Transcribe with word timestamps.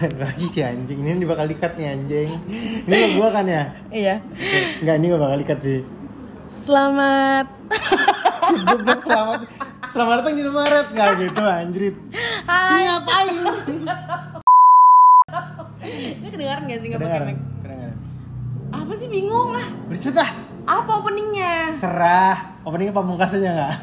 lagi 0.00 0.46
sih 0.48 0.64
anjing 0.64 1.04
ini 1.04 1.28
bakal 1.28 1.44
dikat 1.44 1.76
nih 1.76 1.92
anjing 1.92 2.32
ini 2.88 2.94
lo 2.96 3.06
gua 3.20 3.28
kan 3.28 3.44
ya 3.44 3.68
Iya. 3.92 4.16
Enggak 4.80 4.94
ini 4.96 5.04
gak 5.12 5.20
bakal 5.20 5.36
dikat 5.36 5.58
sih 5.60 5.80
Selamat. 6.50 7.46
Goblok 8.64 9.00
selamat 9.04 9.40
Selamat 9.90 10.14
datang 10.22 10.34
di 10.34 10.42
Maret 10.42 10.86
Nggak 10.90 11.08
gitu 11.20 11.42
anjrit 11.44 11.96
Ini 12.10 12.48
Hai. 12.48 12.82
ngapain? 12.88 13.36
Ini 15.84 16.28
kedengaran 16.30 16.62
gak 16.64 16.78
sih 16.80 16.86
nggak 16.90 17.00
pakai 17.00 17.20
mic? 17.20 17.36
Kedengaran 17.62 17.96
Apa 18.70 18.92
sih 18.96 19.08
bingung 19.10 19.50
lah. 19.52 19.66
Berisik 19.86 20.16
ah 20.16 20.30
Apa 20.64 20.90
openingnya? 21.04 21.76
Serah 21.76 22.36
Openingnya 22.64 22.94
pamungkas 22.94 23.36
aja 23.36 23.48
nggak? 23.52 23.74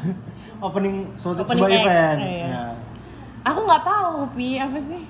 Opening 0.58 1.14
suatu 1.14 1.46
sebuah 1.46 1.70
event 1.70 2.18
iya. 2.18 2.46
Ya. 2.50 2.64
Aku 3.46 3.62
nggak 3.62 3.82
tahu 3.86 4.26
Pi 4.34 4.58
apa 4.58 4.78
sih? 4.82 5.02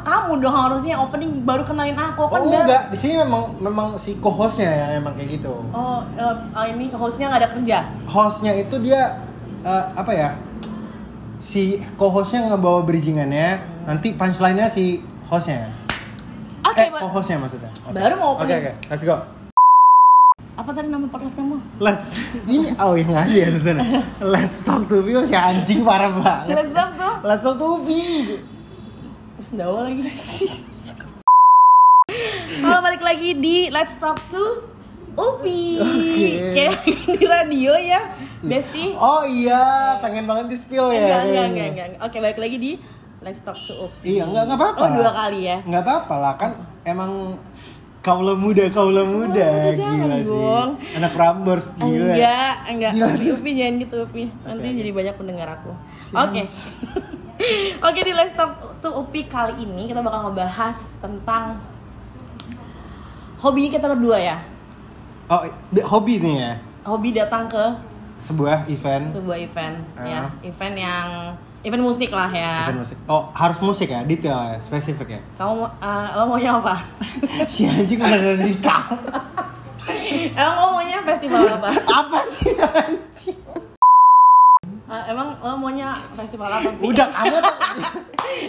Kamu 0.00 0.40
dong 0.40 0.56
harusnya 0.56 0.96
opening 0.96 1.44
baru 1.44 1.62
kenalin 1.62 1.94
aku 1.94 2.24
kan 2.32 2.40
Oh 2.40 2.48
enggak, 2.48 2.88
di 2.88 2.98
sini 2.98 3.20
memang 3.20 3.54
memang 3.60 3.88
si 4.00 4.16
co-hostnya 4.16 4.70
yang 4.72 4.90
emang 5.04 5.14
kayak 5.14 5.38
gitu. 5.38 5.52
Oh, 5.70 6.00
oh, 6.02 6.64
ini 6.66 6.88
hostnya 6.90 7.28
nggak 7.30 7.40
ada 7.44 7.50
kerja. 7.52 7.78
Hostnya 8.08 8.52
itu 8.56 8.80
dia 8.80 9.20
eh, 9.62 9.84
apa 9.92 10.12
ya? 10.16 10.30
Si 11.44 11.78
co-hostnya 12.00 12.48
ngebawa 12.48 12.82
bridgingannya, 12.82 13.60
nanti 13.84 14.16
punchline-nya 14.16 14.72
si 14.72 15.04
hostnya. 15.28 15.68
Oke, 16.64 16.80
eh, 16.80 16.88
co-hostnya 16.90 17.36
maksudnya. 17.38 17.70
Oke. 17.84 17.96
Baru 18.00 18.14
mau 18.16 18.30
Oke 18.40 18.48
opening. 18.48 18.72
oke, 18.72 18.72
let's 18.88 19.04
go. 19.04 19.39
Apa 20.60 20.76
tadi 20.76 20.92
nama 20.92 21.08
podcast 21.08 21.40
kamu? 21.40 21.56
Let's 21.80 22.20
ini 22.44 22.76
oh 22.76 22.92
yang 22.92 23.16
ada 23.16 23.32
ya 23.32 23.48
Susan. 23.48 23.80
Let's 24.20 24.60
talk 24.60 24.84
to 24.92 25.00
me 25.00 25.16
si 25.24 25.32
anjing 25.32 25.88
parah 25.88 26.12
banget. 26.12 26.52
Let's 26.52 26.72
talk 26.76 26.90
tuh. 27.00 27.14
Let's 27.24 27.40
talk 27.40 27.56
to 27.56 27.80
me. 27.80 28.04
Sendawa 29.40 29.88
lagi. 29.88 30.04
Halo 32.60 32.78
balik 32.84 33.00
lagi 33.00 33.40
di 33.40 33.72
Let's 33.72 33.96
Talk 33.96 34.20
to 34.28 34.68
Upi. 35.16 35.80
Oke. 35.80 36.28
Kayak 36.52 36.76
di 37.08 37.24
radio 37.24 37.72
ya, 37.80 38.12
Besti. 38.44 38.92
Oh 39.00 39.24
iya, 39.24 39.96
pengen 40.04 40.28
banget 40.28 40.52
di 40.52 40.56
spill 40.60 40.92
ya. 40.92 41.00
enggak, 41.00 41.20
enggak, 41.24 41.24
enggak, 41.24 41.68
enggak, 41.72 41.86
enggak. 41.88 42.00
Oke, 42.04 42.16
balik 42.20 42.36
lagi 42.36 42.56
di 42.60 42.72
Let's 43.24 43.40
Talk 43.40 43.56
to 43.56 43.88
Upi. 43.88 44.20
Iya, 44.20 44.28
enggak 44.28 44.44
enggak 44.44 44.58
apa-apa. 44.60 44.82
Oh, 44.84 44.90
dua 44.92 45.10
kali 45.24 45.40
ya. 45.48 45.56
Nggak 45.64 45.82
apa-apa 45.88 46.14
lah 46.20 46.34
kan 46.36 46.52
emang 46.84 47.40
kaula 48.00 48.32
muda 48.32 48.64
kaula 48.68 49.02
muda 49.02 49.70
jangan 49.70 49.94
gila 49.94 50.16
dong. 50.18 50.70
sih 50.80 50.96
anak 50.96 51.12
Prambors 51.12 51.66
gila 51.76 52.12
Enggak, 52.12 52.54
enggak. 52.66 52.92
Gila. 52.92 53.06
Upi, 53.10 53.26
Upi 53.30 53.50
jangan 53.52 53.74
gitu, 53.78 53.94
Upi. 54.02 54.24
Nanti 54.40 54.66
oke. 54.66 54.78
jadi 54.78 54.90
banyak 54.90 55.14
pendengar 55.14 55.48
aku. 55.52 55.70
Oke. 56.10 56.42
Oke, 57.80 58.00
di 58.02 58.12
Let's 58.12 58.32
Talk 58.32 58.52
to 58.78 58.88
Upi 58.98 59.24
kali 59.24 59.62
ini 59.62 59.84
kita 59.86 60.00
bakal 60.00 60.28
ngebahas 60.28 60.76
tentang 60.98 61.56
hobi 63.38 63.68
kita 63.68 63.86
berdua 63.86 64.16
ya. 64.18 64.36
oh 65.26 65.40
bi- 65.66 65.80
hobi 65.82 66.18
nih 66.18 66.34
ya 66.36 66.52
Hobi 66.82 67.08
datang 67.10 67.46
ke 67.46 67.64
sebuah 68.18 68.66
event 68.66 69.08
sebuah 69.08 69.38
event 69.38 69.76
Ah. 69.94 70.04
ya 70.04 70.20
event 70.42 70.76
yang 70.76 71.06
event 71.62 71.82
musik 71.82 72.10
lah 72.10 72.30
ya. 72.30 72.66
Event 72.66 72.80
musik. 72.80 72.96
Oh 73.06 73.28
harus 73.32 73.58
musik 73.58 73.86
ya? 73.86 74.00
Detail 74.02 74.32
ya 74.48 74.58
spesifik 74.58 75.08
ya? 75.10 75.20
Kamu 75.36 75.64
eh, 75.66 76.06
lo 76.14 76.24
maunya 76.26 76.50
apa? 76.54 76.74
Si 77.52 77.64
anjing 77.64 77.98
udah 77.98 78.16
nikah 78.36 78.84
emang 80.32 80.54
lo 80.56 80.66
maunya 80.74 80.98
festival 81.02 81.42
apa? 81.50 81.68
Apa 82.00 82.18
sih 82.26 82.50
anjing? 82.56 83.38
Eh, 84.86 85.02
emang 85.06 85.38
lo 85.38 85.54
maunya 85.56 85.88
festival 86.12 86.50
apa? 86.50 86.70
Udah 86.80 87.06
kamu 87.08 87.36
tuh 87.38 87.56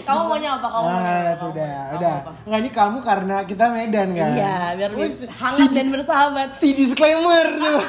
kamu 0.02 0.20
maunya 0.24 0.50
apa? 0.52 0.66
Kamu 0.66 0.82
maunya 0.82 1.04
ah 1.04 1.12
apa? 1.12 1.22
itu 1.22 1.38
Kamu 1.38 1.50
udah. 1.52 1.68
maunya- 1.68 1.90
udah 1.92 2.12
apa? 2.16 2.30
nggak 2.42 2.58
ini 2.58 2.70
kamu 2.72 2.98
karena 3.00 3.36
kita 3.44 3.64
Medan 3.68 4.08
kan? 4.10 4.30
Iya 4.32 4.54
biar 4.74 4.90
lebih 4.90 5.10
hangat 5.32 5.58
si- 5.60 5.70
dan 5.70 5.86
bersahabat. 5.88 6.48
si 6.52 6.68
disclaimer 6.72 7.46
tuh 7.54 7.82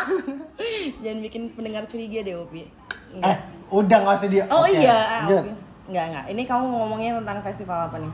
jangan 1.00 1.19
bikin 1.22 1.44
pendengar 1.50 1.83
curiga 1.83 2.19
deh 2.22 2.35
eh 2.35 2.67
Enggak. 3.13 3.38
Udah 3.73 3.97
nggak 4.00 4.16
usah 4.16 4.29
dia 4.29 4.44
oh 4.47 4.61
Oke, 4.61 4.78
iya 4.78 4.94
ah, 4.94 5.07
lanjut. 5.23 5.44
Upi. 5.44 5.51
enggak 5.85 6.06
enggak 6.07 6.25
ini 6.29 6.41
kamu 6.44 6.63
ngomongnya 6.63 7.09
tentang 7.17 7.38
festival 7.41 7.79
apa 7.84 7.97
nih 7.97 8.13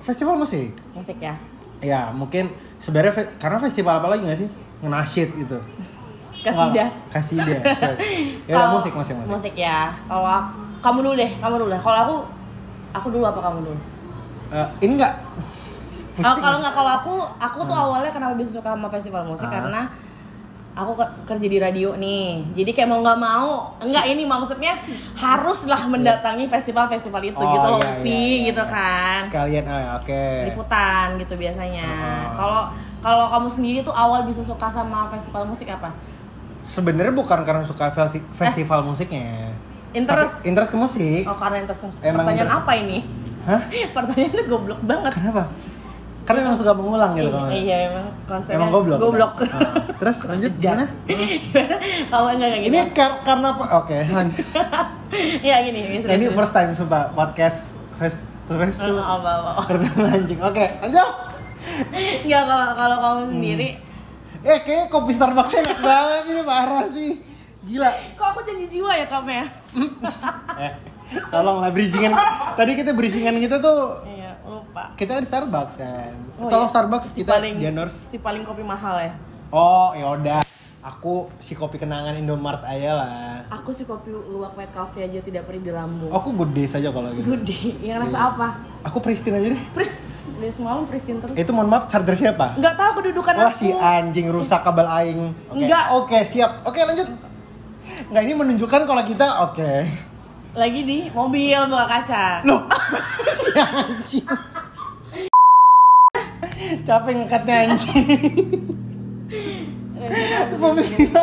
festival 0.00 0.34
musik 0.34 0.72
musik 0.92 1.18
ya 1.18 1.34
Ya 1.78 2.08
mungkin 2.10 2.48
sebenarnya 2.78 3.12
fe- 3.12 3.32
karena 3.36 3.58
festival 3.58 3.94
apa 3.94 4.08
lagi 4.08 4.24
nggak 4.24 4.38
sih 4.38 4.48
ngenasyid 4.80 5.28
gitu. 5.36 5.58
kasidah 6.40 6.88
Kasih 7.10 7.36
dia. 7.38 7.60
ya 8.48 8.54
udah 8.54 8.68
musik 8.70 8.92
musik 8.92 9.12
musik. 9.14 9.28
musik 9.30 9.54
ya 9.54 9.92
kalau 10.04 10.48
kamu 10.80 10.98
dulu 11.02 11.14
deh 11.14 11.30
kamu 11.34 11.54
dulu 11.58 11.68
deh 11.68 11.80
kalau 11.80 11.98
aku 11.98 12.16
aku 12.94 13.08
dulu 13.10 13.24
apa 13.26 13.40
kamu 13.42 13.58
dulu 13.62 13.78
Eh, 14.46 14.68
ini 14.80 14.92
nggak. 14.94 15.12
Kalau 16.14 16.36
kalau 16.38 16.56
nggak 16.58 16.72
kalau 16.72 16.92
aku, 16.94 17.14
aku 17.34 17.58
tuh 17.64 17.74
awalnya 17.74 18.08
kenapa 18.08 18.32
bisa 18.34 18.54
suka 18.54 18.70
sama 18.70 18.86
festival 18.86 19.24
musik 19.24 19.44
Hmm. 19.44 19.50
Ah. 19.50 19.56
karena 19.58 19.80
aku 20.74 20.92
ke- 20.92 21.12
kerja 21.24 21.46
di 21.46 21.58
radio 21.58 21.94
nih. 21.94 22.42
Jadi 22.50 22.70
kayak 22.70 22.88
mau 22.88 22.98
nggak 22.98 23.16
mau, 23.16 23.78
enggak 23.78 24.04
ini 24.06 24.22
maksudnya 24.22 24.74
haruslah 25.14 25.86
mendatangi 25.86 26.46
festival-festival 26.46 27.22
itu 27.24 27.38
Oh, 27.38 27.46
gitu 27.48 27.66
loh, 27.68 27.78
iya, 27.78 27.94
Upi, 27.94 28.10
iya, 28.10 28.26
iya. 28.34 28.46
gitu 28.50 28.62
kan. 28.64 29.20
Sekalian 29.24 29.64
ah 29.64 29.96
oke. 29.96 30.24
Liputan 30.44 31.06
gitu 31.16 31.34
biasanya. 31.34 31.86
Oh. 31.86 32.26
Kalau 32.36 32.62
kalau 33.00 33.24
kamu 33.30 33.48
sendiri 33.48 33.78
tuh 33.80 33.92
awal 33.92 34.22
bisa 34.22 34.40
suka 34.40 34.66
sama 34.66 35.06
festival 35.08 35.44
musik 35.44 35.68
apa? 35.68 35.94
Sebenarnya 36.60 37.12
bukan 37.12 37.40
karena 37.40 37.62
suka 37.62 37.88
festi- 37.88 38.24
festival 38.32 38.82
musiknya. 38.82 39.22
Eh. 39.22 39.52
Interest. 39.94 40.40
Tapi 40.40 40.48
interest 40.48 40.70
ke 40.70 40.76
musik. 40.76 41.22
Oh 41.24 41.36
karena 41.36 41.60
interest. 41.60 41.86
Emang 42.00 42.24
Pertanyaan 42.24 42.50
interest. 42.50 42.60
apa 42.60 42.72
ini? 42.74 42.98
Hah? 43.44 43.60
Pertanyaan 43.96 44.30
itu 44.32 44.44
goblok 44.44 44.80
banget. 44.80 45.12
Kenapa? 45.14 45.46
Karena 46.24 46.40
emang 46.42 46.56
suka 46.56 46.72
mengulang 46.72 47.12
gitu 47.12 47.26
Iya, 47.26 47.34
kalau. 47.34 47.48
iya 47.52 47.76
emang 47.86 48.06
konsepnya 48.24 48.56
Emang 48.56 48.70
goblok. 48.70 48.98
Goblok. 48.98 49.32
Ah, 49.44 49.76
Terus 49.94 50.16
lanjut 50.24 50.52
gimana? 50.62 50.84
Kalau 52.06 52.28
enggak 52.30 52.48
enggak 52.48 52.62
Ini 52.62 52.68
gini. 52.74 52.90
kar- 52.90 53.20
karena 53.22 53.46
apa? 53.50 53.64
Oke, 53.78 53.96
lanjut. 54.06 54.46
Iya 55.40 55.56
gini, 55.62 55.78
ini 55.80 55.96
Nah, 56.00 56.12
ini 56.12 56.26
serius. 56.26 56.34
first 56.34 56.50
time 56.50 56.72
sumpah 56.72 57.12
podcast 57.12 57.70
fest 57.94 58.18
tuh. 58.44 58.58
Oh, 58.90 58.98
apa, 58.98 59.30
apa. 59.54 59.78
Anjing. 60.10 60.40
Oke, 60.40 60.64
lanjut. 60.80 61.08
Enggak 62.20 62.42
kalau 62.44 62.66
kalau 62.74 62.96
kamu 62.98 63.20
Hmm. 63.20 63.30
sendiri. 63.30 63.68
Eh, 64.40 64.58
kayaknya 64.60 64.86
kopi 64.86 65.12
Starbucks 65.12 65.54
enak 65.54 65.78
banget 65.78 66.24
ini 66.26 66.42
parah 66.42 66.84
sih. 66.86 67.16
Gila. 67.62 67.88
Kok 68.14 68.26
aku 68.26 68.40
janji 68.42 68.66
jiwa 68.70 68.92
ya 68.92 69.06
kamu 69.06 69.30
ya? 69.30 69.44
Eh, 70.56 70.72
tolonglah 71.26 71.68
bridgingan. 71.68 72.12
Tadi 72.52 72.72
kita 72.74 72.90
briefingan 72.90 73.36
kita 73.38 73.56
tuh 73.58 74.00
Iya, 74.74 74.82
lupa. 74.84 74.98
kita 74.98 75.12
di 75.16 75.28
Starbucks 75.30 75.74
kan. 75.78 76.10
Oh, 76.36 76.50
Tolong 76.50 76.66
iya. 76.66 76.74
Starbucks 76.74 77.06
Si 77.08 77.16
kita 77.16 77.32
paling 77.32 77.54
di 77.56 77.64
endorse. 77.64 77.96
si 78.10 78.18
paling 78.18 78.42
kopi 78.42 78.62
mahal 78.62 78.98
ya. 79.00 79.12
Oh, 79.48 79.94
ya 79.94 80.06
udah. 80.10 80.40
Aku 80.84 81.32
si 81.38 81.54
kopi 81.54 81.78
kenangan 81.78 82.12
Indomart 82.12 82.60
aja 82.60 82.90
lah. 82.92 83.40
Aku 83.48 83.72
sih 83.72 83.86
kopi 83.86 84.10
luwak 84.10 84.52
white 84.52 84.68
coffee 84.68 85.00
aja 85.00 85.22
tidak 85.22 85.46
perih 85.46 85.62
di 85.62 85.70
lambung. 85.70 86.10
Aku 86.10 86.34
good 86.34 86.52
day 86.52 86.66
saja 86.66 86.90
kalau 86.90 87.08
gitu. 87.14 87.24
Gede. 87.32 87.72
Yang 87.80 87.98
rasa 88.04 88.18
Iya. 88.18 88.28
apa? 88.28 88.46
Aku 88.84 88.98
Pristine 89.00 89.38
aja 89.38 89.48
deh. 89.48 89.62
Pris. 89.72 89.96
Dari 90.34 90.50
semalam 90.50 90.84
Pristin 90.84 91.22
terus. 91.22 91.38
Itu 91.38 91.54
mohon 91.54 91.70
maaf 91.70 91.86
charger 91.86 92.18
siapa? 92.18 92.58
Enggak 92.58 92.74
tahu 92.74 92.90
kedudukan 93.00 93.32
Wah 93.32 93.48
aku. 93.48 93.60
si 93.62 93.70
anjing 93.70 94.28
rusak 94.28 94.60
kabel 94.60 94.84
aing. 94.84 95.32
Oke. 95.46 95.56
Enggak. 95.56 95.84
Oke, 95.94 96.18
siap. 96.26 96.66
Oke, 96.66 96.82
lanjut. 96.82 97.08
Nggak 98.10 98.22
ini 98.22 98.34
menunjukkan 98.34 98.80
kalau 98.82 99.02
kita 99.06 99.26
oke. 99.46 99.72
Lagi 100.52 100.80
di 100.82 100.98
mobil 101.08 101.58
buka 101.64 101.86
kaca. 101.86 102.24
Loh. 102.42 102.66
Ya, 103.54 103.70
anjing. 103.70 104.26
Capek 106.82 107.12
ngekatnya 107.16 107.54
anjing. 107.64 108.04
Kita. 109.94 111.22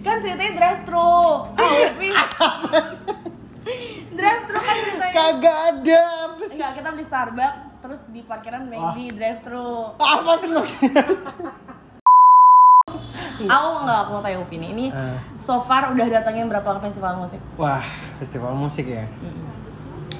kan 0.00 0.16
ceritanya 0.20 0.52
drive 0.54 0.80
thru. 0.84 1.16
Ah, 1.56 1.70
Upi. 1.90 2.10
drive 4.18 4.42
thru 4.44 4.58
kan 4.58 4.76
ceritanya. 4.78 5.12
Kagak 5.12 5.56
ada 5.66 6.00
apa 6.24 6.42
sih? 6.46 6.56
Enggak, 6.56 6.72
kita 6.74 6.88
beli 6.90 7.04
Starbucks 7.04 7.58
terus 7.78 8.00
di 8.08 8.20
parkiran 8.22 8.66
McD 8.66 8.98
drive 9.12 9.40
thru. 9.42 9.94
Apa 9.94 10.30
sih 10.38 10.48
lo? 10.48 10.62
Aku 13.36 13.68
nggak 13.84 13.98
aku 14.00 14.10
mau 14.10 14.22
tanya 14.24 14.40
opini. 14.40 14.72
Ini 14.72 14.86
Eh. 14.88 15.18
so 15.36 15.60
far 15.60 15.92
udah 15.92 16.08
datangin 16.08 16.48
berapa 16.48 16.80
festival 16.80 17.20
musik? 17.20 17.36
Wah, 17.56 17.84
festival 18.16 18.56
musik 18.56 18.88
ya. 18.88 19.04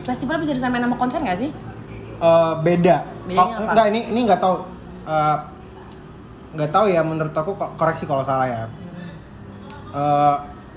Festival 0.05 0.37
bisa 0.37 0.53
disamain 0.53 0.85
sama 0.85 0.95
konser 0.95 1.25
nggak 1.25 1.39
sih? 1.39 1.51
Eh, 2.17 2.53
beda. 2.65 2.97
Bedanya 3.25 3.37
Kal- 3.37 3.53
apa? 3.53 3.71
Enggak, 3.73 3.87
ini 3.93 4.01
ini 4.09 4.21
nggak 4.25 4.41
tahu. 4.41 4.57
Eh, 5.07 5.37
nggak 6.57 6.71
tahu 6.73 6.87
ya 6.89 7.01
menurut 7.05 7.35
aku 7.37 7.53
ko- 7.53 7.73
koreksi 7.77 8.09
kalau 8.09 8.25
salah 8.25 8.49
ya. 8.49 8.63
Eh, 9.93 10.37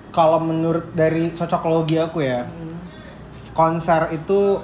kalau 0.09 0.39
menurut 0.39 0.91
dari 0.91 1.31
cocokologi 1.31 1.95
aku 1.95 2.19
ya, 2.19 2.43
konser 3.53 4.11
itu 4.11 4.59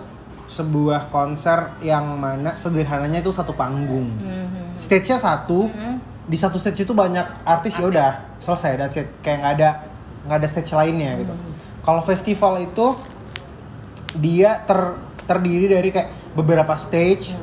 sebuah 0.45 1.09
konser 1.09 1.73
yang 1.81 2.21
mana 2.21 2.53
sederhananya 2.53 3.19
itu 3.19 3.33
satu 3.33 3.57
panggung. 3.57 4.13
Mhm. 4.13 4.77
Stage-nya 4.77 5.17
satu, 5.17 5.71
Mhm. 5.71 6.27
di 6.29 6.37
satu 6.37 6.61
stage 6.61 6.85
itu 6.85 6.93
banyak 6.93 7.25
artis 7.41 7.77
ya 7.77 7.87
udah 7.87 8.11
selesai 8.37 8.77
that's 8.77 8.97
it. 8.97 9.09
Kayak 9.23 9.37
nggak 9.41 9.53
ada 9.57 9.69
nggak 10.25 10.37
ada 10.37 10.47
stage 10.47 10.73
lainnya 10.73 11.17
gitu. 11.17 11.33
Hmm. 11.33 11.53
Kalau 11.81 12.01
festival 12.01 12.57
itu 12.59 12.97
dia 14.17 14.61
ter 14.65 14.97
terdiri 15.25 15.65
dari 15.67 15.89
kayak 15.89 16.09
beberapa 16.35 16.75
stage 16.75 17.33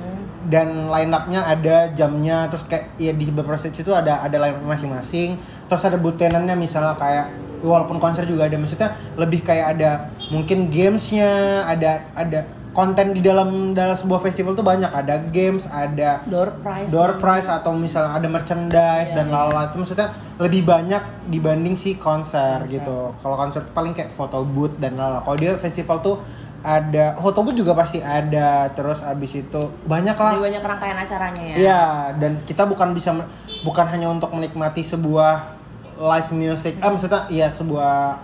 dan 0.43 0.91
line 0.91 1.11
up-nya 1.11 1.47
ada 1.47 1.89
jamnya 1.95 2.51
terus 2.51 2.67
kayak 2.67 2.99
ya 2.99 3.15
di 3.15 3.31
beberapa 3.31 3.57
stage 3.57 3.81
itu 3.81 3.93
ada 3.95 4.21
ada 4.21 4.37
line 4.37 4.59
up 4.59 4.65
masing-masing 4.67 5.39
terus 5.67 5.83
ada 5.83 5.97
butenannya 5.97 6.59
misalnya 6.59 6.99
kayak 6.99 7.31
walaupun 7.63 8.03
konser 8.03 8.27
juga 8.27 8.51
ada 8.51 8.59
maksudnya 8.59 8.91
lebih 9.15 9.47
kayak 9.47 9.79
ada 9.79 9.91
mungkin 10.29 10.67
gamesnya 10.67 11.31
ada 11.65 12.05
ada 12.13 12.43
konten 12.73 13.13
di 13.13 13.21
dalam 13.21 13.77
dalam 13.77 13.93
sebuah 13.95 14.25
festival 14.25 14.57
tuh 14.57 14.65
banyak 14.65 14.89
ada 14.89 15.21
games 15.29 15.69
ada 15.69 16.25
door 16.25 16.57
prize 16.59 16.89
door 16.89 17.21
prize 17.21 17.45
atau 17.45 17.77
misalnya 17.77 18.17
ada 18.17 18.27
merchandise 18.27 19.13
Iya, 19.13 19.17
dan 19.23 19.27
iya. 19.29 19.35
lalala 19.37 19.71
itu 19.71 19.77
maksudnya 19.79 20.09
lebih 20.41 20.65
banyak 20.67 21.03
dibanding 21.31 21.77
si 21.79 21.95
konser, 21.95 22.65
Konser. 22.65 22.73
gitu. 22.73 23.15
Kalau 23.15 23.37
konser 23.39 23.63
paling 23.71 23.93
kayak 23.95 24.11
foto 24.11 24.43
booth 24.43 24.75
dan 24.81 24.97
lalala. 24.99 25.23
Kalau 25.23 25.37
dia 25.39 25.55
festival 25.55 26.03
tuh 26.03 26.17
ada 26.63 27.19
foto 27.19 27.43
booth 27.43 27.59
juga 27.59 27.75
pasti 27.75 27.99
ada. 27.99 28.71
Terus 28.73 29.03
abis 29.03 29.43
itu 29.43 29.63
banyak 29.87 30.15
lah. 30.15 30.39
Lebih 30.39 30.47
banyak 30.49 30.63
rangkaian 30.63 30.99
acaranya 30.99 31.43
ya 31.43 31.55
Iya, 31.59 31.85
dan 32.23 32.33
kita 32.47 32.65
bukan 32.65 32.95
bisa 32.95 33.11
bukan 33.67 33.87
hanya 33.91 34.09
untuk 34.11 34.31
menikmati 34.31 34.87
sebuah 34.87 35.59
live 35.99 36.31
music. 36.35 36.79
Ah, 36.79 36.91
maksudnya 36.95 37.27
iya 37.29 37.51
sebuah 37.51 38.19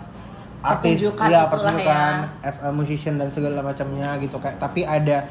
artis 0.58 1.06
Pertunjukan 1.06 1.26
iya 1.31 1.38
itulah 1.38 1.50
pertunjukan 1.55 2.14
ya. 2.43 2.49
as 2.50 2.56
a 2.67 2.70
musician 2.75 3.14
dan 3.14 3.31
segala 3.31 3.62
macamnya 3.62 4.19
gitu 4.19 4.43
kayak 4.43 4.58
tapi 4.58 4.82
ada 4.82 5.31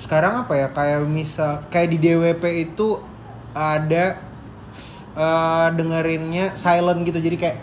sekarang 0.00 0.48
apa 0.48 0.52
ya 0.56 0.66
kayak 0.72 1.04
misal 1.04 1.60
kayak 1.68 1.92
di 1.92 1.98
DWP 2.00 2.72
itu 2.72 2.96
ada 3.52 4.16
eh, 5.12 5.68
dengerinnya 5.76 6.56
silent 6.56 7.04
gitu 7.04 7.20
jadi 7.20 7.36
kayak 7.36 7.56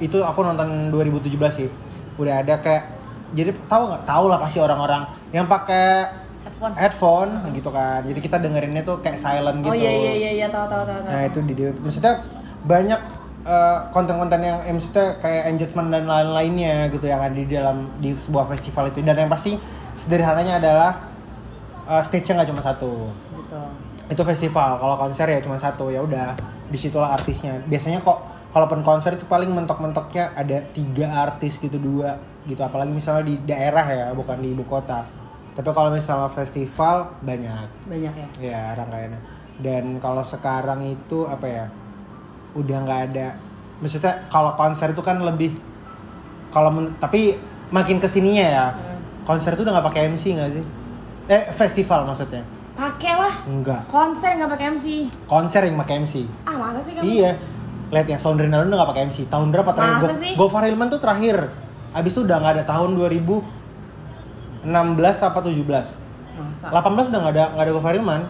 itu 0.00 0.18
aku 0.24 0.40
nonton 0.42 0.88
2017 0.90 1.36
sih 1.52 1.68
udah 2.16 2.40
ada 2.40 2.58
kayak 2.64 2.93
jadi 3.34 3.50
tahu 3.66 3.82
nggak? 3.90 4.02
Tahu 4.06 4.24
lah 4.30 4.38
pasti 4.38 4.58
orang-orang 4.62 5.02
yang 5.34 5.50
pakai 5.50 6.06
headphone. 6.46 6.72
headphone 6.78 7.30
gitu 7.52 7.70
kan. 7.74 8.00
Jadi 8.06 8.20
kita 8.22 8.36
dengerinnya 8.38 8.82
tuh 8.86 9.02
kayak 9.02 9.18
silent 9.18 9.60
gitu 9.60 9.74
oh 9.74 9.76
iya 9.76 9.92
iya 9.92 10.12
iya 10.14 10.30
iya 10.44 10.46
tahu 10.48 10.64
tahu 10.70 10.82
tahu 10.86 11.00
nah 11.10 11.22
itu 11.26 11.38
di 11.42 11.54
maksudnya 11.82 12.22
banyak 12.64 13.00
eh, 13.44 13.78
konten-konten 13.92 14.40
yang 14.40 14.58
eh, 14.64 14.72
maksudnya 14.72 15.20
kayak 15.20 15.42
engagement 15.52 15.88
dan 15.92 16.04
lain-lainnya 16.08 16.88
gitu 16.88 17.06
yang 17.10 17.20
ada 17.20 17.34
di 17.34 17.44
dalam 17.44 17.90
di 18.00 18.16
sebuah 18.16 18.48
festival 18.48 18.88
itu. 18.88 19.04
Dan 19.04 19.16
yang 19.18 19.30
pasti 19.30 19.58
sederhananya 19.98 20.62
adalah 20.62 20.90
eh, 21.90 22.02
stage-nya 22.06 22.42
nggak 22.42 22.48
cuma 22.54 22.62
satu. 22.64 22.92
Gitu. 23.12 23.60
Itu 24.10 24.22
festival. 24.24 24.80
Kalau 24.80 24.96
konser 24.96 25.26
ya 25.28 25.40
cuma 25.44 25.60
satu. 25.60 25.92
Ya 25.92 26.00
udah 26.00 26.32
di 26.68 26.78
situlah 26.80 27.12
artisnya. 27.12 27.60
Biasanya 27.68 28.00
kok 28.00 28.33
kalaupun 28.54 28.80
konser 28.80 29.12
itu 29.12 29.26
paling 29.26 29.50
mentok-mentoknya 29.50 30.30
ada 30.32 30.62
tiga 30.70 31.10
artis 31.20 31.58
gitu 31.58 31.74
dua 31.74 32.14
gitu. 32.44 32.62
Apalagi 32.62 32.88
misalnya 32.88 33.26
di 33.26 33.42
daerah 33.42 33.82
ya 33.84 34.06
bukan 34.12 34.38
di 34.38 34.54
ibu 34.54 34.62
kota. 34.62 35.02
Tapi 35.52 35.68
kalau 35.68 35.90
misalnya 35.90 36.30
festival 36.30 37.10
banyak. 37.20 37.66
Banyak 37.84 38.14
ya? 38.14 38.28
Ya 38.40 38.62
rangkaiannya 38.72 39.20
dan 39.54 39.98
kalau 39.98 40.22
sekarang 40.22 40.82
itu 40.82 41.26
apa 41.26 41.46
ya 41.46 41.64
udah 42.52 42.78
nggak 42.80 43.00
ada. 43.08 43.28
Maksudnya 43.78 44.26
kalau 44.28 44.54
konser 44.54 44.90
itu 44.90 44.98
kan 44.98 45.18
lebih 45.18 45.54
kalau 46.50 46.70
men- 46.70 46.94
tapi 46.96 47.34
makin 47.68 47.98
ke 47.98 48.06
sininya 48.06 48.42
ya 48.44 48.66
Hmm. 48.70 48.98
konser 49.24 49.54
itu 49.54 49.62
udah 49.62 49.74
nggak 49.74 49.86
pakai 49.88 50.02
MC 50.08 50.24
nggak 50.32 50.50
sih? 50.52 50.64
Eh 51.26 51.42
festival 51.50 52.02
maksudnya. 52.04 52.42
Pakai 52.74 53.14
lah. 53.14 53.34
Enggak 53.46 53.86
konser 53.86 54.34
nggak 54.34 54.50
pakai 54.50 54.66
MC 54.74 54.86
konser 55.24 55.62
yang 55.62 55.78
pakai 55.78 56.02
MC 56.02 56.14
ah 56.42 56.54
masa 56.54 56.82
sih 56.82 56.92
kamu? 56.92 57.02
Iya 57.06 57.30
lihat 57.90 58.06
ya 58.06 58.16
Soundrina 58.16 58.60
udah 58.60 58.74
nggak 58.74 58.90
pakai 58.90 59.02
MC 59.04 59.26
tahun 59.26 59.48
berapa 59.50 59.70
terakhir? 59.70 59.96
Masa 59.98 60.08
Go- 60.08 60.20
sih? 60.20 60.32
Gofar 60.34 60.62
Hilman 60.64 60.88
tuh 60.88 60.98
terakhir. 60.98 61.36
Abis 61.90 62.10
itu 62.10 62.20
udah 62.22 62.36
nggak 62.36 62.52
ada 62.54 62.64
tahun 62.64 62.90
2016 62.94 63.44
apa 65.22 65.38
17 65.40 65.54
masa? 66.34 66.66
18 66.66 67.10
udah 67.10 67.20
nggak 67.20 67.34
ada 67.34 67.44
nggak 67.52 67.64
ada 67.64 67.72
Gofar 67.72 67.92
Hilman. 67.94 68.22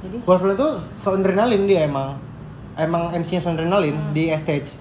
Jadi? 0.00 0.16
Gofar 0.20 0.40
Hilman 0.42 0.56
tuh 0.56 0.72
Soundrenalin 0.96 1.62
dia 1.64 1.80
emang. 1.84 2.16
Emang 2.72 3.12
MC-nya 3.12 3.40
Soundrenalin 3.40 3.92
Hmm. 3.92 4.10
di 4.10 4.32
stage. 4.32 4.74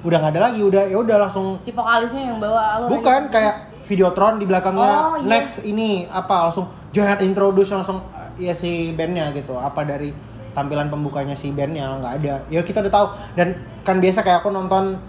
Udah 0.00 0.20
nggak 0.20 0.32
ada 0.32 0.42
lagi 0.44 0.60
udah 0.60 0.84
ya 0.84 0.96
udah 0.96 1.16
langsung 1.18 1.56
si 1.56 1.70
vokalisnya 1.70 2.28
yang 2.28 2.38
bawa 2.38 2.78
lo 2.78 2.86
bukan 2.88 3.26
kayak 3.28 3.66
Videotron 3.82 4.36
di 4.36 4.44
belakangnya 4.44 4.84
Oh, 5.02 5.16
iya. 5.16 5.26
next 5.26 5.64
ini 5.64 6.04
apa 6.06 6.44
langsung 6.44 6.68
jangan 6.90 7.18
introduce 7.18 7.72
langsung 7.72 8.04
ya 8.36 8.52
si 8.52 8.92
bandnya 8.92 9.32
gitu. 9.32 9.56
Apa 9.56 9.82
dari 9.82 10.12
tampilan 10.52 10.86
pembukanya 10.86 11.32
si 11.32 11.50
bandnya 11.50 11.88
nggak 11.96 12.14
ada. 12.14 12.34
Ya 12.46 12.60
kita 12.60 12.78
udah 12.78 12.92
tahu. 12.92 13.06
Dan 13.32 13.56
kan 13.88 13.96
biasa 14.04 14.20
kayak 14.20 14.44
aku 14.44 14.52
nonton 14.52 15.00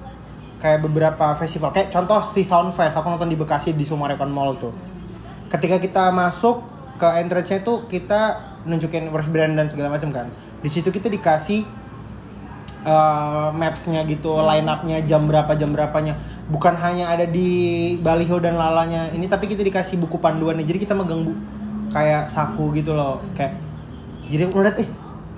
kayak 0.63 0.79
beberapa 0.79 1.35
festival 1.35 1.75
kayak 1.75 1.91
contoh 1.91 2.23
si 2.23 2.47
Soundfest 2.47 2.95
aku 2.95 3.11
nonton 3.11 3.27
di 3.27 3.35
Bekasi 3.35 3.75
di 3.75 3.83
Sumarekon 3.83 4.31
Mall 4.31 4.55
tuh 4.55 4.71
ketika 5.51 5.75
kita 5.83 6.15
masuk 6.15 6.63
ke 6.95 7.07
entrance-nya 7.19 7.59
itu 7.59 7.83
kita 7.91 8.39
nunjukin 8.63 9.11
worst 9.11 9.27
brand 9.27 9.59
dan 9.59 9.67
segala 9.67 9.91
macam 9.91 10.15
kan 10.15 10.31
di 10.59 10.67
situ 10.67 10.91
kita 10.91 11.07
dikasih 11.07 11.63
eh, 12.83 13.49
maps-nya 13.55 14.03
gitu, 14.03 14.35
line 14.43 14.67
up-nya 14.67 14.99
jam 15.07 15.23
berapa 15.23 15.55
jam 15.55 15.71
berapanya. 15.71 16.19
Bukan 16.51 16.75
hanya 16.75 17.15
ada 17.15 17.23
di 17.23 17.95
baliho 18.01 18.41
dan 18.43 18.59
lalanya 18.59 19.07
ini 19.15 19.29
tapi 19.29 19.47
kita 19.47 19.63
dikasih 19.63 19.95
buku 19.95 20.19
panduannya. 20.19 20.67
Jadi 20.67 20.83
kita 20.83 20.97
megang 20.97 21.23
bu 21.23 21.33
kayak 21.95 22.27
saku 22.27 22.75
gitu 22.75 22.91
loh. 22.91 23.23
Kayak 23.37 23.55
jadi 24.27 24.51
ngeliat 24.51 24.75
eh 24.83 24.89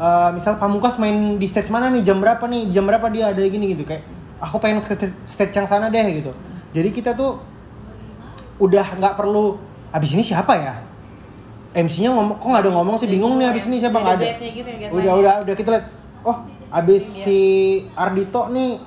eh, 0.01 0.29
misal 0.33 0.57
Pamungkas 0.57 0.97
main 0.97 1.37
di 1.37 1.45
stage 1.45 1.69
mana 1.69 1.93
nih 1.93 2.01
jam 2.01 2.17
berapa 2.17 2.41
nih 2.49 2.73
jam 2.73 2.89
berapa 2.89 3.05
dia 3.13 3.29
ada 3.29 3.41
gini 3.45 3.77
gitu 3.77 3.85
kayak 3.85 4.01
aku 4.41 4.57
pengen 4.57 4.81
ke 4.81 4.97
stage 5.29 5.53
yang 5.53 5.69
sana 5.69 5.93
deh 5.93 6.01
gitu. 6.17 6.33
Jadi 6.73 6.89
kita 6.89 7.13
tuh 7.13 7.37
udah 8.57 8.97
nggak 8.97 9.13
perlu 9.13 9.61
abis 9.93 10.17
ini 10.17 10.23
siapa 10.25 10.57
ya? 10.57 10.75
MC-nya 11.71 12.11
ngomong 12.11 12.35
kok 12.35 12.47
nggak 12.51 12.63
ada 12.67 12.71
ngomong 12.75 12.95
sih 12.99 13.07
bingung 13.07 13.39
nih 13.39 13.47
abis 13.47 13.69
ini 13.69 13.79
siapa 13.79 13.95
nggak 14.01 14.15
ada. 14.17 14.25
Gitu. 14.43 14.91
Udah 14.91 15.13
udah 15.15 15.33
udah 15.45 15.55
kita 15.55 15.69
lihat. 15.71 15.85
Oh, 16.21 16.37
abis 16.69 17.03
Iya. 17.05 17.23
si 17.23 17.39
Ardito 17.95 18.51
nih 18.51 18.77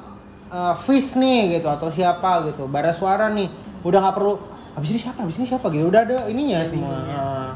uh, 0.52 0.74
Fish 0.76 1.16
nih 1.16 1.58
gitu 1.58 1.70
atau 1.70 1.88
siapa 1.88 2.44
gitu. 2.50 2.68
Bara 2.68 2.92
suara 2.92 3.32
nih. 3.32 3.48
Udah 3.86 3.98
nggak 4.04 4.14
perlu 4.20 4.34
abis 4.76 4.88
ini 4.90 5.00
siapa? 5.00 5.18
Abis 5.24 5.36
ini 5.40 5.46
siapa 5.48 5.66
gitu. 5.72 5.88
Udah 5.88 6.02
ada 6.04 6.28
ininya 6.28 6.60
semua. 6.66 6.94
Nah, 7.08 7.50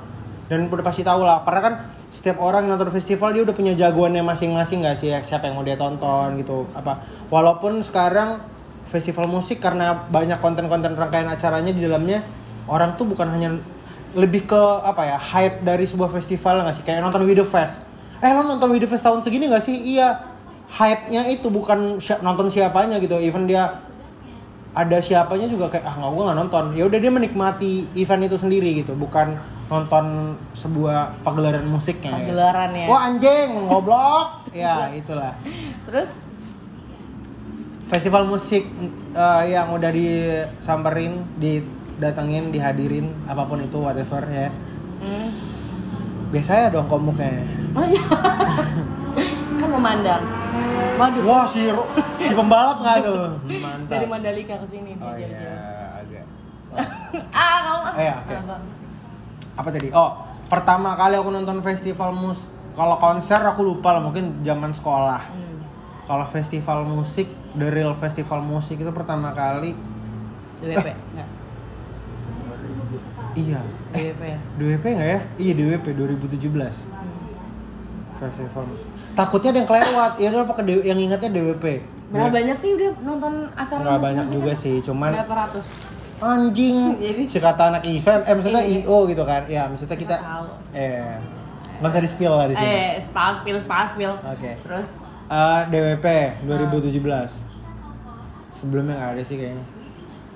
dan 0.48 0.64
udah 0.70 0.84
pasti 0.86 1.04
tahu 1.04 1.20
lah. 1.26 1.44
Karena 1.44 1.60
kan 1.60 1.74
setiap 2.08 2.40
orang 2.40 2.66
yang 2.66 2.80
nonton 2.80 2.90
festival 2.90 3.30
dia 3.36 3.42
udah 3.44 3.54
punya 3.54 3.72
jagoannya 3.76 4.24
masing-masing 4.24 4.82
gak 4.84 4.96
sih? 4.98 5.12
Siapa 5.12 5.48
yang 5.48 5.60
mau 5.60 5.64
dia 5.66 5.76
tonton 5.76 6.40
gitu 6.40 6.64
apa? 6.72 7.04
Walaupun 7.28 7.84
sekarang 7.84 8.42
festival 8.88 9.28
musik 9.28 9.60
karena 9.60 10.08
banyak 10.08 10.40
konten-konten 10.40 10.96
rangkaian 10.96 11.28
acaranya 11.28 11.68
di 11.70 11.84
dalamnya 11.84 12.24
orang 12.64 12.96
tuh 12.96 13.04
bukan 13.04 13.28
hanya 13.28 13.52
lebih 14.16 14.48
ke 14.48 14.62
apa 14.80 15.04
ya 15.04 15.18
hype 15.20 15.60
dari 15.60 15.84
sebuah 15.84 16.08
festival 16.08 16.64
nggak 16.64 16.80
sih? 16.80 16.84
Kayak 16.88 17.04
nonton 17.04 17.28
Video 17.28 17.44
Fest. 17.44 17.84
Eh 18.24 18.32
lo 18.32 18.42
nonton 18.42 18.72
Video 18.72 18.88
Fest 18.88 19.04
tahun 19.04 19.20
segini 19.20 19.52
nggak 19.52 19.62
sih? 19.62 19.76
Iya 19.76 20.16
hype-nya 20.68 21.28
itu 21.28 21.52
bukan 21.52 22.00
si- 22.00 22.18
nonton 22.24 22.48
siapanya 22.48 22.96
gitu. 22.98 23.20
Even 23.20 23.44
dia 23.44 23.84
ada 24.72 24.98
siapanya 25.04 25.44
juga 25.48 25.68
kayak 25.68 25.84
ah 25.84 25.94
nggak 26.00 26.10
gue 26.16 26.24
nggak 26.24 26.38
nonton. 26.40 26.64
Ya 26.72 26.88
udah 26.88 26.98
dia 26.98 27.12
menikmati 27.12 27.92
event 27.92 28.24
itu 28.24 28.36
sendiri 28.40 28.80
gitu 28.80 28.96
bukan 28.96 29.36
nonton 29.68 30.32
sebuah 30.56 31.20
pagelaran 31.20 31.68
musiknya 31.68 32.16
ya. 32.16 32.18
Pagelaran 32.24 32.70
ya. 32.72 32.86
wah 32.88 33.00
anjing 33.04 33.48
ngoblok 33.68 34.28
ya 34.64 34.88
itulah. 34.96 35.36
Terus? 35.84 36.16
Festival 37.88 38.28
musik 38.28 38.68
eh, 39.16 39.44
yang 39.48 39.72
udah 39.72 39.92
disamperin 39.92 41.24
didatengin 41.40 42.52
dihadirin 42.52 43.12
apa 43.28 43.44
pun 43.44 43.60
itu 43.60 43.76
whatever 43.80 44.24
ya. 44.28 44.48
Hmm. 44.98 45.30
biasanya 46.28 46.68
dong 46.68 46.88
komuknya. 46.92 47.40
Oh 47.72 47.84
iya. 47.88 48.04
Kan 49.60 49.68
memandang. 49.72 50.22
Waduh. 51.00 51.22
Wah 51.24 51.44
si 51.48 51.72
si 52.20 52.32
pembalap 52.36 52.76
nggak 52.84 52.96
tuh? 53.00 53.16
Mantap. 53.64 53.88
Dari 53.88 54.06
Mandalika 54.08 54.54
ke 54.60 54.66
sini 54.68 54.92
oh 55.00 55.14
iya 55.16 55.96
agak. 56.04 56.26
Ah 57.32 57.58
kamu 57.64 57.80
ah. 57.80 57.94
Eh, 57.96 58.04
ya, 58.04 58.14
oke. 58.20 58.34
Apa? 59.58 59.68
tadi? 59.68 59.90
Oh 59.90 60.14
pertama 60.46 60.94
kali 60.94 61.12
aku 61.12 61.28
nonton 61.28 61.60
festival 61.60 62.10
mus 62.10 62.38
kalau 62.72 62.96
konser 62.96 63.36
aku 63.36 63.60
lupa 63.60 63.92
lah 63.92 64.00
mungkin 64.00 64.40
zaman 64.40 64.70
sekolah. 64.70 65.22
Hmm. 65.26 65.46
kalau 66.06 66.24
festival 66.24 66.88
musik 66.88 67.28
the 67.52 67.68
real 67.68 67.92
festival 67.92 68.40
musik 68.40 68.76
itu 68.76 68.88
pertama 68.88 69.28
kali. 69.30 69.76
DWP 70.58 70.88
enggak 70.88 71.28
iya. 73.36 73.60
DWP 73.92 74.22
ya? 74.24 74.38
DWP 74.56 74.84
nggak 74.88 75.08
ya? 75.08 75.20
Iya 75.36 75.52
DWP 75.54 75.86
2017 75.92 76.48
Hmm. 76.48 77.12
festival 78.16 78.64
musik. 78.66 78.88
Takutnya 79.12 79.50
ada 79.50 79.58
yang 79.58 79.68
kelewat 79.68 80.12
ya 80.16 80.28
udah 80.32 80.46
pakai 80.46 80.62
yang 80.82 80.98
ingatnya 80.98 81.28
DWP 81.28 81.64
berapa 82.08 82.24
Ya, 82.24 82.32
banyak 82.32 82.56
sih 82.56 82.70
udah 82.72 82.90
nonton 83.04 83.32
acara 83.52 83.80
nggak 83.84 84.00
banyak 84.00 84.26
juga 84.32 84.52
kan? 84.56 84.62
sih 84.64 84.80
cuman 84.80 85.10
berapa 85.12 85.34
ratus 85.44 85.66
anjing. 86.20 86.78
Jadi? 87.02 87.22
si 87.26 87.38
kata 87.38 87.62
anak 87.74 87.82
event 87.86 88.22
eh 88.26 88.34
maksudnya 88.34 88.62
Iya. 88.62 88.84
IO 88.84 88.98
gitu 89.08 89.22
kan. 89.24 89.42
Ya 89.46 89.62
maksudnya 89.70 89.96
kita 89.98 90.16
eh 90.74 91.16
nggak 91.78 91.90
usah 91.94 92.02
di 92.02 92.10
spill 92.10 92.34
lah 92.34 92.46
di 92.50 92.54
sini. 92.58 92.66
Eh 92.66 92.90
spal 92.98 93.30
spill 93.38 93.58
spal 93.58 93.84
spill. 93.86 94.14
Oke. 94.18 94.52
terus? 94.66 94.88
Eh, 95.28 95.60
DWP 95.68 96.06
2017 96.48 97.28
sebelumnya 98.56 98.94
nggak 98.96 99.12
ada 99.14 99.22
sih 99.22 99.36
kayaknya. 99.36 99.64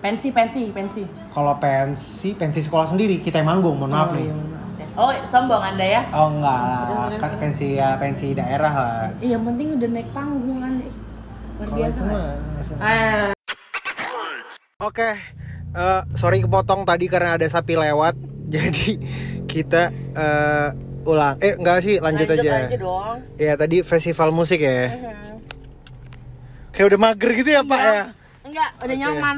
Pensi 0.03 0.29
pensi 0.35 0.63
pensi. 0.75 1.03
Kalau 1.31 1.55
pensi 1.57 2.35
pensi 2.35 2.61
sekolah 2.61 2.91
sendiri 2.91 3.23
kita 3.23 3.41
yang 3.41 3.49
manggung 3.55 3.79
mohon 3.79 3.95
maaf 3.95 4.11
oh, 4.13 4.19
nih. 4.19 4.27
iya, 4.27 4.35
ya. 4.35 4.87
oh 4.99 5.11
sombong 5.31 5.63
anda 5.63 5.87
ya? 5.87 6.03
Oh 6.11 6.29
enggak 6.29 6.61
lah. 6.91 7.09
kan 7.23 7.33
pensi 7.39 7.79
ya 7.79 7.97
pensi 7.97 8.35
daerah 8.35 8.73
lah. 8.75 9.07
Iya, 9.23 9.39
yang 9.39 9.47
penting 9.47 9.79
udah 9.79 9.89
naik 9.95 10.11
panggung 10.11 10.61
anda 10.61 10.87
luar 11.63 11.71
biasa 11.79 11.99
kan? 12.03 12.15
Ah, 12.83 13.31
Eh, 15.73 16.03
sorry 16.15 16.41
kepotong 16.41 16.85
tadi 16.85 17.09
karena 17.09 17.35
ada 17.35 17.47
sapi 17.47 17.75
lewat, 17.75 18.13
jadi 18.55 19.01
kita 19.47 19.83
eh, 20.13 20.69
ulang. 21.03 21.37
Eh 21.39 21.57
enggak 21.57 21.81
sih, 21.81 21.97
lanjut, 21.97 22.29
aja. 22.29 22.69
aja 22.69 22.77
dong 22.77 23.19
Ya 23.35 23.57
tadi 23.57 23.81
festival 23.81 24.31
musik 24.31 24.61
ya. 24.61 24.93
Mhm. 24.93 25.41
Kayak 26.71 26.87
udah 26.89 27.01
mager 27.03 27.31
gitu 27.35 27.51
ya 27.51 27.63
Pak 27.63 27.79
Iya. 27.79 27.91
ya. 27.91 28.05
enggak 28.43 28.69
udah 28.77 28.91
Oke. 28.91 29.03
nyaman 29.03 29.37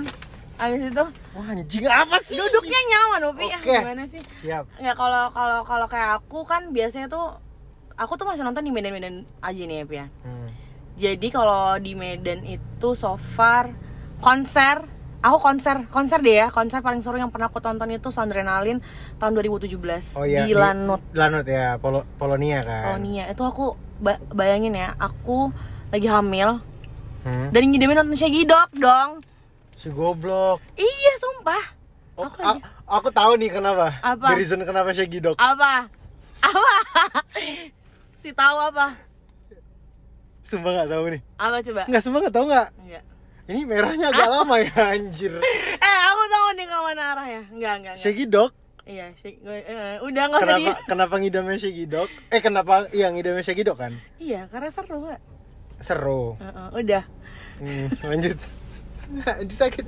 abis 0.55 0.81
itu 0.87 1.05
Wah 1.35 1.47
anjing 1.51 1.85
apa 1.85 2.17
sih? 2.23 2.39
duduknya 2.39 2.81
nyaman 2.87 3.21
Upi 3.27 3.45
Ah, 3.45 3.59
Oke. 3.59 3.75
gimana 3.75 4.05
sih 4.07 4.23
Siap. 4.41 4.65
Ya 4.79 4.93
kalau 4.95 5.29
kalau 5.29 5.61
kalau 5.61 5.87
kayak 5.87 6.11
aku 6.17 6.41
kan 6.43 6.71
biasanya 6.71 7.07
tuh 7.07 7.37
aku 7.95 8.15
tuh 8.15 8.25
masih 8.25 8.43
nonton 8.43 8.63
di 8.63 8.71
Medan-Medan 8.71 9.27
aja 9.41 9.61
nih 9.61 9.83
ya, 9.83 9.85
ya. 9.85 10.07
Hmm. 10.23 10.49
Jadi 10.95 11.27
kalau 11.29 11.75
di 11.77 11.93
Medan 11.93 12.47
itu 12.47 12.89
so 12.95 13.19
far 13.19 13.75
konser 14.19 14.87
aku 15.25 15.41
konser 15.41 15.89
konser 15.89 16.21
deh 16.21 16.37
ya 16.37 16.47
konser 16.49 16.79
paling 16.79 17.01
seru 17.01 17.17
yang 17.17 17.29
pernah 17.29 17.49
aku 17.49 17.57
tonton 17.57 17.89
itu 17.89 18.09
Soundrenalin 18.09 18.85
tahun 19.17 19.33
2017 19.35 19.73
Oh 20.15 20.23
iya. 20.23 20.45
di 20.45 20.53
Lanut 20.53 21.01
Lanut 21.11 21.49
ya, 21.49 21.77
Polo, 21.77 22.05
Polonia 22.15 22.61
kan. 22.61 22.93
Polonia 22.93 23.25
itu 23.27 23.41
aku 23.41 23.73
ba- 23.97 24.21
bayangin 24.29 24.75
ya 24.75 24.93
aku 24.95 25.49
lagi 25.89 26.05
hamil 26.07 26.61
Hmm. 27.23 27.49
dan 27.49 27.65
ngidemin 27.65 27.97
nonton 27.97 28.15
Shaggy 28.15 28.45
Dog 28.45 28.69
dong 28.75 29.25
Si 29.75 29.89
goblok. 29.89 30.61
iya 30.77 31.13
sumpah 31.17 31.65
Oh, 32.15 32.29
Aku 32.29 32.37
lagi- 32.39 32.63
aku 32.85 33.09
tahu 33.11 33.33
nih 33.35 33.51
kenapa. 33.51 33.97
Apa? 33.99 34.29
The 34.29 34.37
reason 34.37 34.61
kenapa 34.61 34.93
Shaggy 34.93 35.19
Dog. 35.19 35.35
apa 35.35 35.89
apa 36.39 36.75
si 38.21 38.29
tahu 38.31 38.57
apa 38.63 38.93
Sumpah 40.45 40.71
nggak 40.71 40.91
tahu 40.91 41.05
nih. 41.09 41.21
apa 41.35 41.57
coba 41.63 41.83
Nggak 41.89 42.03
sumpah 42.03 42.19
nggak 42.21 42.35
tahu 42.35 42.45
nggak. 42.47 42.69
Enggak. 42.79 43.03
Ini 43.45 43.61
merahnya 43.69 44.09
agak 44.09 44.29
lama 44.29 44.57
ya 44.57 44.73
anjir. 44.97 45.33
Eh, 45.85 45.99
aku 46.09 46.23
tahu 46.33 46.47
nih 46.57 46.65
ke 46.65 46.77
mana 46.81 47.03
arahnya. 47.13 47.43
Enggak, 47.53 47.75
enggak, 47.77 47.95
enggak. 47.95 47.97
Shaggy 48.01 48.25
Dog. 48.25 48.51
Iya, 48.85 49.07
Shaggy. 49.17 49.39
eh, 49.45 49.97
udah 50.01 50.23
nggak 50.29 50.41
usah 50.41 50.57
di. 50.57 50.65
Kenapa 50.65 50.81
kenapa 50.89 51.15
ngidamnya 51.21 51.59
Shaggy 51.61 51.85
Dog? 51.85 52.09
Eh 52.33 52.41
kenapa 52.41 52.75
iya 52.91 53.07
ngidamnya 53.13 53.45
Shaggy 53.45 53.63
Dog 53.65 53.77
kan? 53.77 53.93
Iya, 54.17 54.49
karena 54.49 54.69
seru 54.73 54.97
nggak? 55.05 55.21
Seru. 55.85 56.41
Heeh, 56.41 56.69
udah. 56.73 57.05
Hmm, 57.61 57.87
lanjut. 58.01 58.39
Ini 59.45 59.55
sakit. 59.55 59.87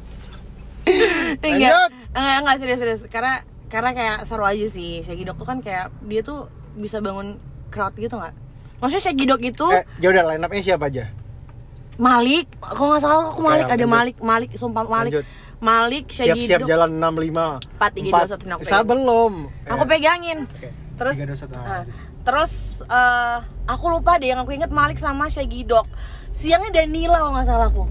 Enggak, 1.42 1.90
enggak, 2.12 2.36
enggak 2.44 2.56
serius 2.60 2.78
serius. 2.78 3.02
Karena 3.08 3.40
karena 3.66 3.90
kayak 3.96 4.18
seru 4.28 4.44
aja 4.44 4.66
sih. 4.68 5.00
Shaggy 5.00 5.24
Dog 5.24 5.40
tuh 5.40 5.48
kan 5.48 5.64
kayak 5.64 5.88
dia 6.04 6.20
tuh 6.20 6.52
bisa 6.76 7.00
bangun 7.00 7.40
crowd 7.72 7.96
gitu 7.96 8.20
nggak? 8.20 8.36
Maksudnya 8.78 9.02
Shaggy 9.02 9.24
Dog 9.24 9.40
itu 9.40 9.66
Eh, 9.72 9.84
ya 9.98 10.12
udah 10.12 10.22
line 10.28 10.44
up-nya 10.44 10.62
siapa 10.62 10.92
aja? 10.92 11.08
Malik, 11.96 12.46
kalau 12.58 12.92
nggak 12.92 13.02
salah 13.02 13.24
aku 13.30 13.40
Malik 13.40 13.64
Oke, 13.64 13.72
ada 13.72 13.78
lanjut. 13.78 13.90
Malik, 13.90 14.16
Malik, 14.20 14.50
sumpah 14.54 14.84
Malik. 14.84 15.12
Lanjut. 15.12 15.26
Malik, 15.56 16.04
Shaggy 16.12 16.44
Siap-siap 16.44 16.68
jalan 16.68 16.90
65. 16.92 17.64
Empat, 17.72 17.90
tiga, 17.96 18.08
dua, 18.12 18.26
satu, 18.28 18.44
aku 18.46 18.62
Sa 18.62 18.84
belum. 18.84 19.32
Aku 19.64 19.82
Eh, 19.82 19.88
pegangin. 19.88 20.38
Oke. 20.44 20.68
Terus 20.96 21.14
Tiga, 21.16 21.26
dua, 21.26 21.38
satu, 21.38 21.52
ah, 21.52 21.58
ah, 21.58 21.68
lanjut. 21.80 21.94
terus 22.22 22.52
eh, 22.82 23.36
aku 23.64 23.84
lupa 23.86 24.12
deh 24.16 24.28
yang 24.28 24.40
aku 24.40 24.52
inget 24.52 24.68
Malik 24.68 24.96
sama 24.96 25.26
Shaggy 25.26 25.64
Dog. 25.64 25.88
Siangnya 26.30 26.68
Danila 26.74 27.16
kalau 27.18 27.32
nggak 27.32 27.48
salah 27.48 27.66
aku. 27.66 27.84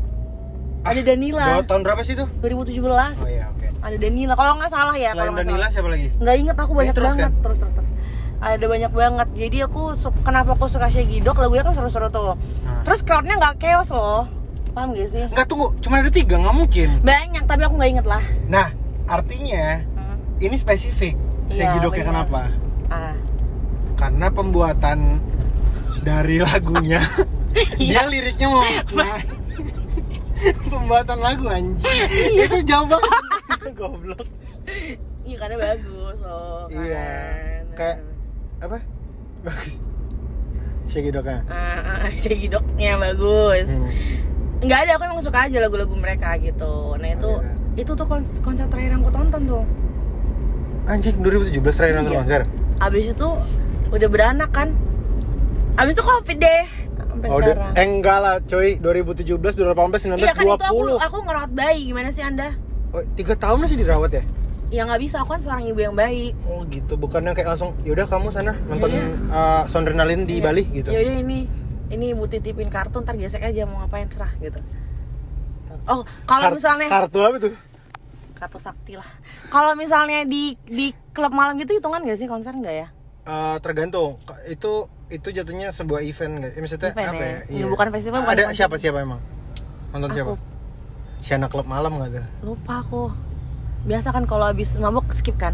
Ada 0.85 1.01
Danila. 1.01 1.45
Bawa 1.51 1.65
tahun 1.65 1.81
berapa 1.81 2.01
sih 2.01 2.13
itu? 2.13 2.25
2017. 2.39 3.17
Oh 3.17 3.25
iya, 3.25 3.49
oke. 3.49 3.67
Ada 3.81 3.97
Danila. 3.97 4.33
Kalau 4.33 4.53
nggak 4.55 4.69
salah 4.69 4.95
ya. 4.95 5.11
Selain 5.11 5.33
Danila 5.33 5.57
salah. 5.57 5.69
siapa 5.73 5.89
lagi? 5.89 6.07
Nggak 6.15 6.35
inget 6.37 6.57
aku 6.59 6.71
banyak 6.71 6.93
terus 6.93 7.07
banget. 7.07 7.25
kan? 7.25 7.31
Terus 7.41 7.57
terus 7.57 7.73
terus. 7.73 7.89
Ada 8.37 8.65
banyak 8.65 8.91
banget. 8.91 9.27
Jadi 9.33 9.57
aku 9.61 9.81
kenapa 10.21 10.53
aku 10.53 10.65
suka 10.65 10.87
Shaggy 10.87 11.19
Dog? 11.19 11.37
Lagunya 11.37 11.61
kan 11.61 11.73
seru-seru 11.73 12.07
tuh. 12.07 12.35
Nah. 12.61 12.83
Terus 12.83 13.01
crowdnya 13.01 13.35
nggak 13.35 13.55
chaos 13.57 13.89
loh. 13.89 14.27
Paham 14.71 14.91
gak 14.91 15.07
sih? 15.07 15.23
Enggak 15.25 15.47
tunggu, 15.47 15.71
cuma 15.79 15.97
ada 15.97 16.09
tiga, 16.09 16.35
nggak 16.35 16.51
mungkin. 16.53 16.89
Banyak 16.99 17.43
tapi 17.43 17.63
aku 17.63 17.75
nggak 17.75 17.91
inget 17.91 18.05
lah. 18.05 18.23
Nah, 18.45 18.67
artinya 19.05 19.79
Hmm. 19.95 20.19
ini 20.37 20.55
spesifik. 20.55 21.15
Iya, 21.47 21.55
Shaggy 21.63 21.77
Dog-nya 21.79 22.03
benar. 22.03 22.11
kenapa? 22.27 22.41
Ah. 22.87 23.15
Karena 23.95 24.27
pembuatan 24.27 24.99
dari 26.01 26.37
lagunya 26.37 26.99
dia 27.79 28.03
Iya. 28.03 28.11
liriknya 28.11 28.47
mau 28.47 28.61
nah, 28.93 29.15
pembuatan 30.69 31.17
lagu 31.17 31.47
anjing 31.47 31.79
itu 32.35 32.57
jauh 32.63 32.85
banget 32.85 33.11
goblok 33.73 34.27
Iya 35.23 35.35
karena 35.39 35.55
bagus 35.57 36.17
loh. 36.19 36.67
iya 36.67 37.07
kan. 37.65 37.73
kayak 37.73 37.97
apa 38.65 38.79
bagus 39.41 39.79
Ah, 41.45 41.81
ah, 42.05 42.09
Shaggy 42.13 42.47
Dog-nya 42.47 42.95
bagus. 42.95 43.65
Hmm. 43.65 43.89
Nggak 44.61 44.79
ada, 44.79 44.91
aku 44.95 45.03
emang 45.03 45.19
suka 45.19 45.39
aja 45.43 45.57
lagu-lagu 45.57 45.91
mereka 45.91 46.37
gitu. 46.37 46.95
Nah 46.95 47.09
itu 47.09 47.25
Oh, 47.27 47.41
iya. 47.41 47.51
itu 47.75 47.91
tuh 47.91 48.05
kon- 48.05 48.23
konser 48.39 48.65
terakhir 48.65 48.93
yang 48.93 49.01
aku 49.01 49.11
tonton 49.11 49.41
tuh. 49.43 49.63
anjing 50.85 51.17
2017 51.17 51.49
terakhir 51.73 51.95
nonton 51.97 52.11
Iya. 52.11 52.19
konser 52.21 52.41
Abis 52.77 53.05
itu 53.11 53.29
udah 53.89 54.07
beranak 54.07 54.49
kan. 54.51 54.69
Abis 55.75 55.93
itu 55.93 56.03
covid 56.03 56.37
deh. 56.37 56.63
Sampai 56.95 57.27
oh 57.27 57.39
sekarang. 57.41 57.73
eh 57.73 57.85
enggak 57.89 58.17
lah 58.19 58.35
cuy 58.39 58.69
2017 58.77 59.39
2018 59.39 60.15
19 60.15 60.19
iya 60.19 60.31
kan 60.31 60.43
itu 60.43 60.53
aku 60.53 60.79
20 60.93 60.99
aku 61.01 61.17
ngerawat 61.23 61.51
bayi 61.51 61.79
gimana 61.85 62.09
sih 62.11 62.21
anda? 62.21 62.53
oh, 62.91 63.03
tiga 63.15 63.33
tahun 63.33 63.63
masih 63.63 63.77
dirawat 63.77 64.11
ya 64.13 64.23
Ya 64.67 64.81
nggak 64.81 64.97
bisa, 64.99 65.21
aku 65.21 65.29
kan 65.29 65.39
seorang 65.39 65.63
ibu 65.63 65.77
yang 65.77 65.93
baik. 65.93 66.33
oh 66.43 66.65
gitu 66.65 66.93
bukannya 66.95 67.31
kayak 67.31 67.53
langsung 67.53 67.77
yaudah 67.81 68.05
kamu 68.05 68.27
sana 68.29 68.57
nonton 68.65 68.89
Iya. 68.89 69.05
uh, 69.29 69.63
Soundrenalin 69.65 70.25
di 70.25 70.37
Iya. 70.37 70.43
Bali 70.43 70.63
gitu 70.67 70.89
Ya 70.89 71.01
ini 71.01 71.45
ini 71.87 72.05
ibu 72.11 72.25
titipin 72.25 72.67
kartu 72.67 72.97
ntar 72.99 73.13
gesek 73.13 73.41
aja 73.41 73.61
mau 73.63 73.79
ngapain 73.79 74.09
serah 74.09 74.33
gitu. 74.37 74.57
Oh 75.85 76.01
kalau 76.25 76.49
Kar- 76.49 76.55
misalnya 76.55 76.87
kartu 76.87 77.19
apa 77.19 77.37
tuh 77.39 77.53
kartu 78.35 78.57
sakti 78.57 78.93
lah. 78.93 79.05
Kalau 79.47 79.73
misalnya 79.75 80.23
di 80.23 80.57
di 80.61 80.91
klub 81.11 81.31
malam 81.31 81.55
gitu 81.55 81.71
hitungan 81.71 82.01
gak 82.01 82.17
sih 82.17 82.25
konser 82.25 82.51
nggak 82.51 82.75
ya? 82.75 82.87
Eh, 83.23 83.57
tergantung 83.59 84.17
itu 84.45 84.73
itu 85.07 85.27
jatuhnya 85.29 85.69
sebuah 85.69 86.01
event 86.01 86.33
nggak? 86.35 86.51
Eh, 86.51 86.59
maksudnya 86.59 86.89
Event 86.91 87.09
apa 87.11 87.23
ya? 87.23 87.29
ya? 87.31 87.39
Ini 87.53 87.65
bukan 87.65 87.87
festival, 87.91 88.19
bukan 88.19 88.33
Ada 88.33 88.43
konser. 88.43 88.57
siapa 88.57 88.75
siapa 88.75 88.97
emang? 88.99 89.21
Nonton 89.91 90.09
siapa? 90.11 90.29
Aku 90.31 90.35
Siana 91.21 91.47
Club 91.47 91.65
malam 91.65 91.95
nggak 91.95 92.09
tuh? 92.11 92.25
lupa 92.43 92.73
aku. 92.79 93.03
Biasa 93.85 94.09
kan 94.09 94.25
kalau 94.25 94.45
habis 94.45 94.73
mabuk 94.75 95.05
skip 95.11 95.37
kan? 95.37 95.53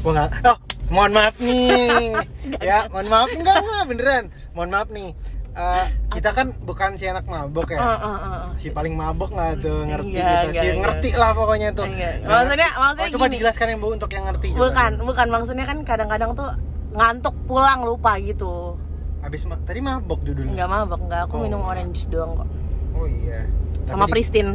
Gua 0.00 0.12
nggak. 0.12 0.30
Oh, 0.44 0.58
mohon 0.88 1.12
maaf 1.12 1.34
nih. 1.38 2.14
ya, 2.68 2.86
mohon 2.88 3.06
maaf 3.06 3.30
enggak 3.30 3.56
enggak 3.56 3.84
beneran. 3.86 4.24
Mohon 4.52 4.70
maaf 4.70 4.88
nih. 4.88 5.10
Eh, 5.50 5.84
kita 6.08 6.30
kan 6.30 6.54
bukan 6.60 6.94
si 6.94 7.04
anak 7.04 7.26
mabok 7.26 7.66
ya. 7.68 7.78
Eh, 7.78 7.86
eh, 7.86 7.98
eh, 7.98 8.28
eh. 8.28 8.44
Si 8.54 8.68
paling 8.70 8.94
mabok 8.94 9.30
nggak 9.30 9.58
tuh 9.58 9.82
ngerti 9.84 10.06
Enggak, 10.12 10.22
kita 10.22 10.38
enggak, 10.44 10.62
enggak. 10.62 10.78
ngerti 10.82 11.10
lah 11.14 11.30
pokoknya 11.32 11.68
tuh. 11.72 11.86
Enggak. 11.88 12.14
Nah, 12.16 12.28
Maksudnya- 12.28 12.74
maksudnya 12.76 13.04
oh, 13.04 13.12
coba 13.12 13.24
gini. 13.24 13.34
dijelaskan 13.34 13.66
yang 13.68 13.78
bu 13.78 13.88
untuk 13.92 14.10
yang 14.12 14.24
ngerti. 14.24 14.46
coba. 14.48 14.60
Bukan, 14.60 14.92
bukan 15.04 15.26
maksudnya 15.28 15.64
kan 15.64 15.78
kadang-kadang 15.84 16.30
tuh 16.32 16.48
ngantuk 16.90 17.34
pulang 17.44 17.80
lupa 17.82 18.12
gitu. 18.18 18.78
Abis 19.18 19.42
ma- 19.44 19.58
tadi 19.60 19.80
mabok 19.80 20.22
judulnya. 20.22 20.54
Enggak 20.54 20.68
mabok, 20.68 21.00
enggak. 21.00 21.20
Aku 21.26 21.34
Oh. 21.34 21.42
minum 21.42 21.60
orange 21.60 21.90
juice 21.96 22.08
doang 22.08 22.34
kok. 22.34 22.48
Oh 22.94 23.06
iya. 23.06 23.42
Sama 23.88 24.04
Tapi 24.04 24.06
di- 24.06 24.14
Pristine. 24.14 24.50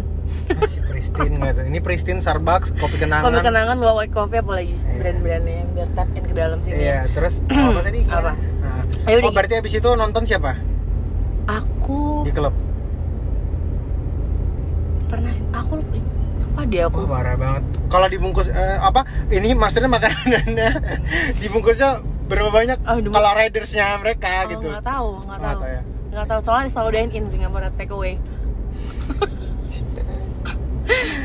Si 0.63 0.79
Pristine 0.79 1.33
nggak 1.35 1.51
tuh. 1.53 1.63
Ini 1.65 1.79
Pristine 1.79 2.19
Starbucks 2.19 2.77
kopi 2.77 2.97
kenangan. 2.97 3.25
Kalau 3.27 3.41
kenangan 3.41 3.75
bawa 3.75 3.93
white 3.97 4.13
coffee 4.13 4.39
apa 4.39 4.51
lagi? 4.53 4.75
Iya. 4.75 4.93
Brand-brandnya 4.95 5.55
yang 5.57 5.69
biar 5.73 5.89
tap 5.91 6.09
in 6.11 6.23
ke 6.23 6.33
dalam 6.33 6.57
sini. 6.61 6.73
Iya, 6.75 6.99
terus 7.11 7.33
apa 7.69 7.79
tadi? 7.81 7.99
Apa? 8.05 8.31
Nah. 8.35 8.81
Ayo, 9.03 9.17
oh, 9.19 9.31
berarti 9.31 9.53
abis 9.55 9.73
itu 9.73 9.89
nonton 9.91 10.23
siapa? 10.23 10.53
Aku 11.43 12.23
Di 12.23 12.31
klub. 12.31 12.53
pernah 15.05 15.29
aku 15.53 15.71
lupa 15.77 16.61
deh 16.65 16.81
aku. 16.83 16.97
Wah, 16.99 17.09
parah 17.11 17.35
banget. 17.35 17.63
Kalau 17.85 18.07
dibungkus 18.07 18.47
eh, 18.47 18.77
apa? 18.79 19.01
Ini 19.27 19.53
maksudnya 19.53 19.85
makanannya 19.87 20.69
dibungkusnya 21.41 22.01
berapa 22.23 22.49
banyak? 22.49 22.77
Oh, 22.81 22.97
Kalau 23.03 23.31
ridersnya 23.35 23.97
mereka 23.97 24.45
Oh, 24.45 24.49
gitu. 24.49 24.67
nggak 24.67 24.81
tahu, 24.83 25.07
nggak 25.19 25.37
Nggak 25.37 25.41
tahu. 25.43 25.59
tahu 25.59 25.69
ya? 25.69 25.81
Nggak 26.09 26.25
tahu. 26.27 26.39
Soalnya 26.41 26.69
selalu 26.71 26.89
dine 26.91 27.11
in 27.11 27.23
sih 27.27 27.37
nggak 27.37 27.51
pernah 27.51 27.71
take 27.75 27.91
away. 27.91 28.13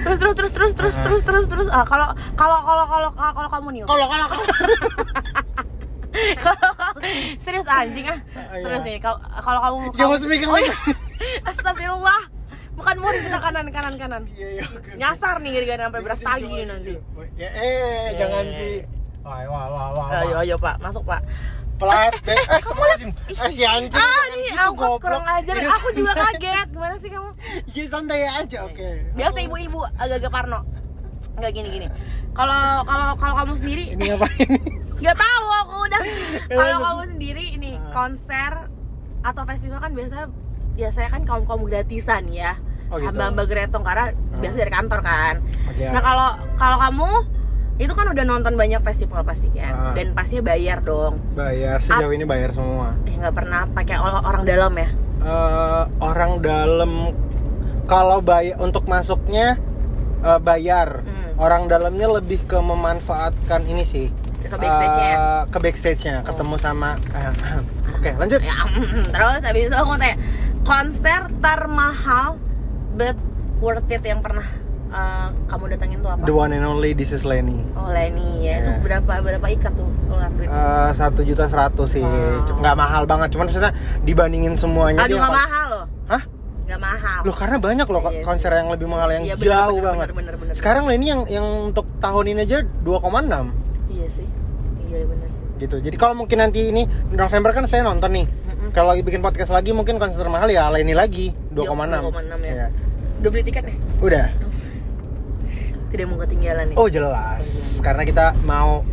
Terus 0.04 0.18
terus 0.18 0.34
terus 0.36 0.52
terus 0.52 0.72
terus 0.74 0.94
Ah. 0.96 1.02
terus 1.04 1.22
terus 1.22 1.44
terus. 1.50 1.68
Ah 1.68 1.84
kalau 1.84 2.08
kalau 2.38 2.58
kalau 2.62 2.84
kalau 2.86 3.08
kalau 3.12 3.48
kamu 3.50 3.68
nih 3.74 3.80
Kalau 3.90 4.06
kalau 4.08 4.26
serius 7.38 7.68
anjing 7.70 8.06
ah. 8.10 8.18
Iya. 8.50 8.64
terus 8.64 8.80
nih 8.82 8.96
kalau 8.98 9.18
kalau 9.22 9.60
kamu 9.62 9.76
Jangan 9.94 10.18
speaking 10.18 10.50
oh, 10.50 10.58
iya. 10.58 10.74
astagfirullah. 11.48 12.20
Makan 12.78 12.96
mur 13.02 13.10
kita 13.10 13.38
kanan 13.42 13.66
kanan 13.74 13.94
kanan. 13.98 14.22
Iya, 14.38 14.48
iya, 14.62 14.64
nyasar 14.94 15.42
nih 15.42 15.50
gara-gara 15.50 15.90
sampai 15.90 16.00
Iya 16.00 16.06
beras 16.06 16.20
tagi 16.22 16.46
nanti. 16.62 16.94
Ya 17.34 17.50
eh 17.50 18.14
jangan 18.14 18.46
sih. 18.54 18.86
Wah, 19.26 19.44
wah, 19.50 19.66
wah, 19.68 19.88
wah. 19.98 20.06
ayo 20.22 20.36
ayo 20.46 20.54
pak. 20.56 20.78
Masuk 20.78 21.02
pak 21.02 21.20
Pelat 21.78 22.12
deh. 22.20 22.34
Eh, 22.34 22.44
astagfirullahaladzim. 22.50 23.10
Eh, 23.28 23.50
si 23.50 23.62
anjing. 23.62 23.94
ah 23.94 24.02
jangan 24.02 24.26
nih 24.28 24.42
gitu, 24.44 24.58
aku 24.60 24.74
goblok. 24.74 24.98
kurang 25.00 25.24
ajar 25.24 25.54
Ini- 25.56 25.70
aku 25.70 25.88
juga 25.94 26.12
kaget 26.12 26.68
gimana 26.68 26.94
sih 26.96 27.08
kamu 27.08 27.30
Iya, 27.68 27.84
santai 27.86 28.20
aja, 28.26 28.58
oke. 28.64 28.88
biasa 29.14 29.38
ibu-ibu 29.40 29.80
agak-agak 29.94 30.28
parno 30.28 30.60
Enggak 31.34 31.50
gini 31.52 31.68
gini. 31.72 31.86
Kalau 32.30 32.60
kalau 32.84 33.06
kalau 33.14 33.34
kamu 33.36 33.52
sendiri 33.56 33.84
Ini 33.92 34.04
ngapain? 34.08 34.48
nggak 35.00 35.16
tahu 35.16 35.46
aku 35.56 35.74
udah. 35.84 36.02
Ya, 36.44 36.56
Kalau 36.58 36.78
kamu 36.80 37.02
sendiri 37.08 37.44
ini 37.52 37.70
Ah. 37.72 37.90
konser 37.92 38.52
atau 39.20 39.42
festival 39.44 39.78
kan 39.78 39.92
biasa 39.92 40.16
ya 40.74 40.88
saya 40.88 41.08
kan 41.08 41.22
kaum 41.22 41.42
kaum 41.44 41.62
gratisan 41.64 42.26
ya. 42.28 42.58
Oh, 42.88 42.96
gitu. 42.96 43.06
Hamba-hamba 43.08 43.42
geretong 43.44 43.82
karena 43.82 44.10
biasa 44.34 44.56
dari 44.56 44.72
kantor 44.72 45.00
kan. 45.00 45.34
Oke. 45.68 45.84
Nah 45.84 46.00
kalau 46.00 46.28
kalau 46.54 46.76
kamu 46.80 47.08
itu 47.78 47.92
kan 47.92 48.06
udah 48.06 48.24
nonton 48.24 48.54
banyak 48.54 48.82
festival 48.82 49.22
pasti 49.22 49.48
kan 49.50 49.70
Ah. 49.70 49.92
dan 49.92 50.10
pastinya 50.10 50.44
bayar 50.48 50.78
dong. 50.80 51.22
bayar 51.32 51.78
sejauh 51.78 52.10
ini 52.10 52.22
bayar 52.22 52.50
semua. 52.50 52.98
Eh 53.04 53.14
nggak 53.14 53.32
pernah 53.32 53.66
pakai 53.68 53.96
or- 53.96 54.24
orang 54.24 54.42
dalam 54.42 54.72
ya? 54.74 54.88
Eh, 55.18 55.84
orang 56.00 56.32
dalam 56.38 57.14
kalau 57.84 58.18
bayar 58.20 58.58
untuk 58.58 58.84
masuknya 58.84 59.56
eh, 60.18 60.40
bayar. 60.40 61.00
Hmm. 61.00 61.16
Orang 61.38 61.66
dalamnya 61.66 62.10
lebih 62.12 62.42
ke 62.44 62.58
memanfaatkan 62.58 63.62
ini 63.64 63.82
sih. 63.82 64.10
Ke 64.40 64.54
backstage-nya 64.54 65.06
ya? 65.06 65.16
Eh, 65.16 65.42
ke 65.46 65.58
backstage-nya, 65.60 66.16
ketemu 66.22 66.54
sama 66.56 66.98
eh, 67.08 67.30
Oke, 67.92 68.10
lanjut. 68.12 68.38
Ya, 68.40 68.58
terus 69.08 69.40
habis 69.40 69.62
itu 69.64 69.76
aku 69.76 69.94
tanya 69.94 70.18
konser 70.62 71.20
termahal 71.38 72.38
but 72.92 73.14
worth 73.56 73.86
it 73.88 74.02
yang 74.02 74.18
pernah 74.18 74.46
uh, 74.90 75.28
kamu 75.46 75.64
datengin 75.70 75.98
tuh 75.98 76.10
apa? 76.10 76.22
The 76.22 76.32
one 76.32 76.50
and 76.50 76.62
only 76.62 76.92
This 76.92 77.10
is 77.10 77.22
Lenny. 77.22 77.60
Oh 77.72 77.88
Lenny 77.88 78.44
ya, 78.44 78.58
itu 78.58 78.70
Yeah. 78.70 78.80
berapa 78.80 79.12
berapa 79.18 79.46
ikat 79.50 79.72
tuh? 79.72 79.88
Eh, 80.40 80.90
Satu 80.92 81.20
juta 81.22 81.44
seratus 81.44 81.88
sih, 81.90 82.02
Wow. 82.02 82.56
Nggak 82.56 82.74
mahal 82.74 83.02
banget. 83.04 83.28
Cuman 83.30 83.46
maksudnya 83.46 83.72
dibandingin 84.00 84.54
semuanya 84.54 85.02
Aduh 85.02 85.14
dia 85.14 85.20
nggak 85.20 85.36
mahal 85.36 85.66
loh, 85.68 85.84
Hah? 86.06 86.22
nggak 86.64 86.80
mahal. 86.80 87.20
Loh 87.22 87.36
karena 87.36 87.56
banyak 87.58 87.86
loh 87.86 88.00
Iya 88.02 88.10
sih. 88.10 88.24
konser 88.24 88.50
yang 88.50 88.68
lebih 88.68 88.86
mahal 88.86 89.08
yang 89.10 89.24
Iya, 89.24 89.34
bener, 89.34 89.46
jauh 89.46 89.68
bener, 89.74 89.84
banget. 89.84 90.06
bener, 90.06 90.16
bener, 90.16 90.34
bener. 90.38 90.54
Sekarang 90.54 90.84
Lenny 90.84 91.06
yang 91.06 91.22
yang 91.26 91.46
untuk 91.68 91.86
tahun 91.98 92.24
ini 92.28 92.40
aja 92.42 92.58
2,6 92.82 93.52
Iya 93.88 94.06
sih, 94.10 94.28
iya 94.86 94.98
bener 95.02 95.28
sih. 95.28 95.44
gitu. 95.58 95.76
Jadi 95.78 95.96
kalau 95.96 96.14
mungkin 96.14 96.38
nanti 96.38 96.68
ini 96.68 96.82
November 97.10 97.52
kan 97.52 97.64
saya 97.64 97.82
nonton 97.82 98.10
nih. 98.10 98.26
Mm-mm. 98.26 98.68
Kalau 98.70 98.92
lagi 98.92 99.02
bikin 99.02 99.20
podcast 99.20 99.48
lagi 99.48 99.70
mungkin 99.70 99.96
konser 99.96 100.24
mahal 100.26 100.46
ya 100.46 100.68
Lenny 100.68 100.92
lagi 100.92 101.32
2,6. 101.50 102.08
2,6 102.08 102.40
ya. 102.40 102.52
Iya. 102.54 102.66
Udah 103.18 103.28
beli 103.28 103.42
tiket 103.42 103.64
nih? 103.64 103.76
Udah. 103.98 104.26
Tidak 105.88 106.04
mau 106.08 106.18
ketinggalan 106.20 106.64
nih. 106.72 106.76
Oh 106.76 106.88
jelas. 106.88 107.44
Karena 107.80 108.02
kita 108.04 108.36
mau 108.44 108.84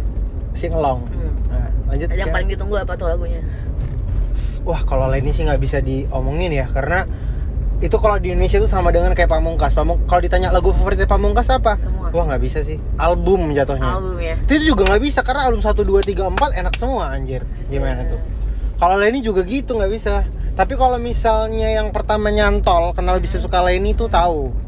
sing 0.55 0.71
along. 0.71 1.03
Hmm. 1.11 1.31
Nah, 1.51 1.69
lanjut. 1.91 2.07
Yang 2.15 2.29
ya. 2.31 2.33
paling 2.33 2.49
ditunggu 2.51 2.75
apa 2.79 2.93
tuh 2.95 3.07
lagunya? 3.11 3.43
Wah 4.65 4.81
kalau 4.81 5.05
Lenny 5.11 5.29
sih 5.29 5.45
nggak 5.45 5.61
bisa 5.61 5.77
diomongin 5.77 6.49
ya 6.49 6.65
karena 6.65 7.05
itu 7.83 8.01
kalau 8.01 8.17
di 8.17 8.31
Indonesia 8.31 8.57
itu 8.57 8.71
sama 8.71 8.89
dengan 8.89 9.11
kayak 9.11 9.29
Pamungkas. 9.29 9.75
Pamung 9.75 10.07
kalau 10.07 10.23
ditanya 10.23 10.49
lagu 10.49 10.71
favoritnya 10.71 11.05
Pamungkas 11.05 11.51
apa? 11.51 11.77
Semua. 11.77 12.09
Wah 12.09 12.23
nggak 12.25 12.41
bisa 12.41 12.63
sih. 12.63 12.81
Album 12.97 13.51
jatuhnya. 13.51 13.99
Album 13.99 14.17
ya. 14.17 14.35
Itu 14.41 14.73
juga 14.73 14.89
nggak 14.89 15.03
bisa 15.03 15.19
karena 15.21 15.51
album 15.51 15.61
1 15.61 15.75
2 15.75 16.01
3 16.01 16.33
4 16.33 16.59
enak 16.65 16.73
semua 16.79 17.13
anjir. 17.13 17.43
Gimana 17.67 18.07
tuh? 18.09 18.19
Kalau 18.79 18.95
Lenny 18.97 19.19
juga 19.21 19.43
gitu 19.43 19.75
nggak 19.75 19.91
bisa. 19.91 20.23
Tapi 20.55 20.73
kalau 20.79 20.95
misalnya 20.97 21.67
yang 21.67 21.91
pertama 21.91 22.31
nyantol 22.31 22.95
kenapa 22.95 23.19
bisa 23.19 23.43
suka 23.43 23.59
Lenny 23.59 23.91
tuh 23.91 24.07
tahu. 24.07 24.64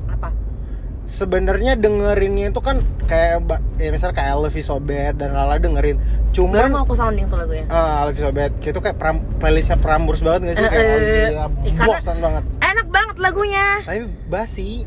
Sebenarnya 1.07 1.73
dengerinnya 1.73 2.51
itu 2.51 2.59
kan 2.59 2.77
kayak 3.07 3.39
ya 3.79 3.89
misalnya 3.89 4.11
kayak 4.13 4.29
I 4.29 4.37
Love 4.37 4.53
You 4.53 4.61
So 4.61 4.77
Bad 4.77 5.17
dan 5.17 5.31
lala 5.31 5.55
dengerin. 5.55 5.95
Baru 5.95 6.35
Cuman 6.35 6.67
mau 6.69 6.83
aku 6.83 6.93
sounding 6.93 7.25
tuh 7.25 7.39
lagunya. 7.39 7.63
Ah, 7.67 8.03
I 8.03 8.11
Love 8.11 8.19
You 8.19 8.23
So 8.27 8.31
Bad. 8.31 8.51
Itu 8.59 8.79
kayak 8.79 8.99
pram, 8.99 9.23
playlistnya 9.39 9.79
Prambors 9.79 10.19
banget 10.19 10.51
gak 10.51 10.53
sih? 10.53 10.62
Eh, 10.62 10.69
Kayak 10.69 10.84
iya, 10.84 11.29
karena- 11.73 11.88
bosan 11.95 12.17
banget. 12.19 12.43
Enak 12.60 12.88
banget 12.88 13.15
lagunya, 13.17 13.65
Tapi 13.82 13.99
basi, 14.27 14.84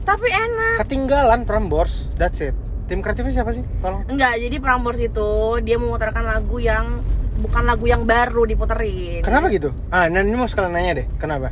tapi 0.00 0.28
enak. 0.30 0.74
ketinggalan 0.80 1.42
Prambors. 1.42 2.06
That's 2.14 2.38
it. 2.38 2.54
Tim 2.86 3.02
kreatifnya 3.02 3.42
siapa 3.42 3.50
sih? 3.50 3.66
Tolong. 3.82 4.06
Enggak, 4.06 4.38
jadi 4.38 4.56
Prambors 4.60 5.00
itu 5.00 5.28
dia 5.60 5.74
memutarkan 5.74 6.22
lagu 6.22 6.62
yang 6.62 7.02
bukan 7.34 7.66
lagu 7.66 7.84
yang 7.84 8.06
baru 8.06 8.46
diputerin. 8.46 9.26
Kenapa 9.26 9.50
gitu? 9.50 9.74
Ah, 9.90 10.06
nah 10.06 10.22
ini 10.22 10.38
mau 10.38 10.46
sekalian 10.46 10.70
nanya 10.70 11.02
deh. 11.02 11.06
Kenapa? 11.18 11.50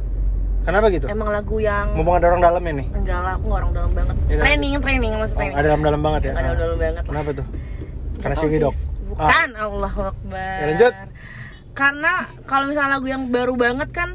Kenapa 0.63 0.87
gitu? 0.89 1.07
Emang 1.07 1.29
lagu 1.29 1.59
yang 1.59 1.91
Mumpung 1.93 2.15
ada 2.15 2.27
orang 2.29 2.41
dalamnya 2.41 2.73
nih. 2.79 2.87
enggak 2.93 3.19
lah, 3.19 3.33
aku 3.35 3.45
nggak 3.45 3.59
orang 3.59 3.73
dalam 3.73 3.93
banget. 3.93 4.17
Ya 4.25 4.37
training, 4.39 4.73
training 4.79 5.13
mas 5.13 5.29
Oh, 5.29 5.35
training. 5.35 5.55
ada 5.55 5.67
dalam-dalam 5.69 6.01
banget 6.01 6.23
ya? 6.23 6.33
Ada 6.33 6.41
Ah. 6.41 6.55
dalam 6.55 6.77
banget 6.79 6.95
lah. 6.97 7.11
Kenapa 7.11 7.31
tuh? 7.35 7.47
Karena 8.19 8.35
sih. 8.39 8.49
Dog. 8.57 8.77
Bukan, 9.03 9.49
Allah 9.53 9.95
Akbar. 10.07 10.55
Ya, 10.57 10.65
lanjut. 10.71 10.95
Karena 11.73 12.13
kalau 12.47 12.65
misalnya 12.67 12.91
lagu 12.93 13.07
yang 13.07 13.23
baru 13.27 13.55
banget 13.55 13.89
kan 13.91 14.09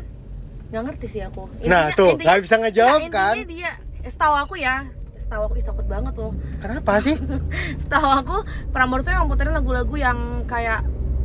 nggak 0.67 0.83
ngerti 0.83 1.07
sih 1.09 1.21
aku. 1.21 1.47
Nah, 1.63 1.91
tuh, 1.91 2.15
nggak 2.15 2.37
bisa 2.39 2.55
ngejawab, 2.57 2.99
Nggak, 3.01 3.11
kan? 3.11 3.33
Intinya 3.35 3.71
dia, 3.71 3.71
setahu 4.05 4.35
aku 4.37 4.55
ya, 4.55 4.75
setahu 5.17 5.41
aku 5.43 5.53
ih, 5.55 5.65
takut 5.65 5.85
banget 5.85 6.13
loh. 6.15 6.31
Kenapa 6.57 6.99
sih? 6.99 7.15
setahu 7.81 8.07
aku 8.15 8.35
Prambors 8.69 9.03
tuh 9.03 9.11
yang 9.11 9.27
puterin 9.27 9.51
lagu-lagu 9.51 9.95
yang 9.95 10.17
kayak 10.43 10.83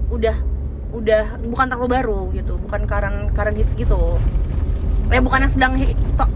udah 0.08 0.36
udah 0.92 1.24
bukan 1.40 1.66
terlalu 1.66 1.88
baru 1.90 2.20
gitu 2.30 2.60
bukan 2.60 2.84
current 2.84 3.32
current 3.32 3.56
hits 3.56 3.72
gitu 3.72 4.20
eh 5.12 5.20
bukan 5.20 5.44
yang 5.44 5.52
sedang 5.52 5.72
hit, 5.76 5.92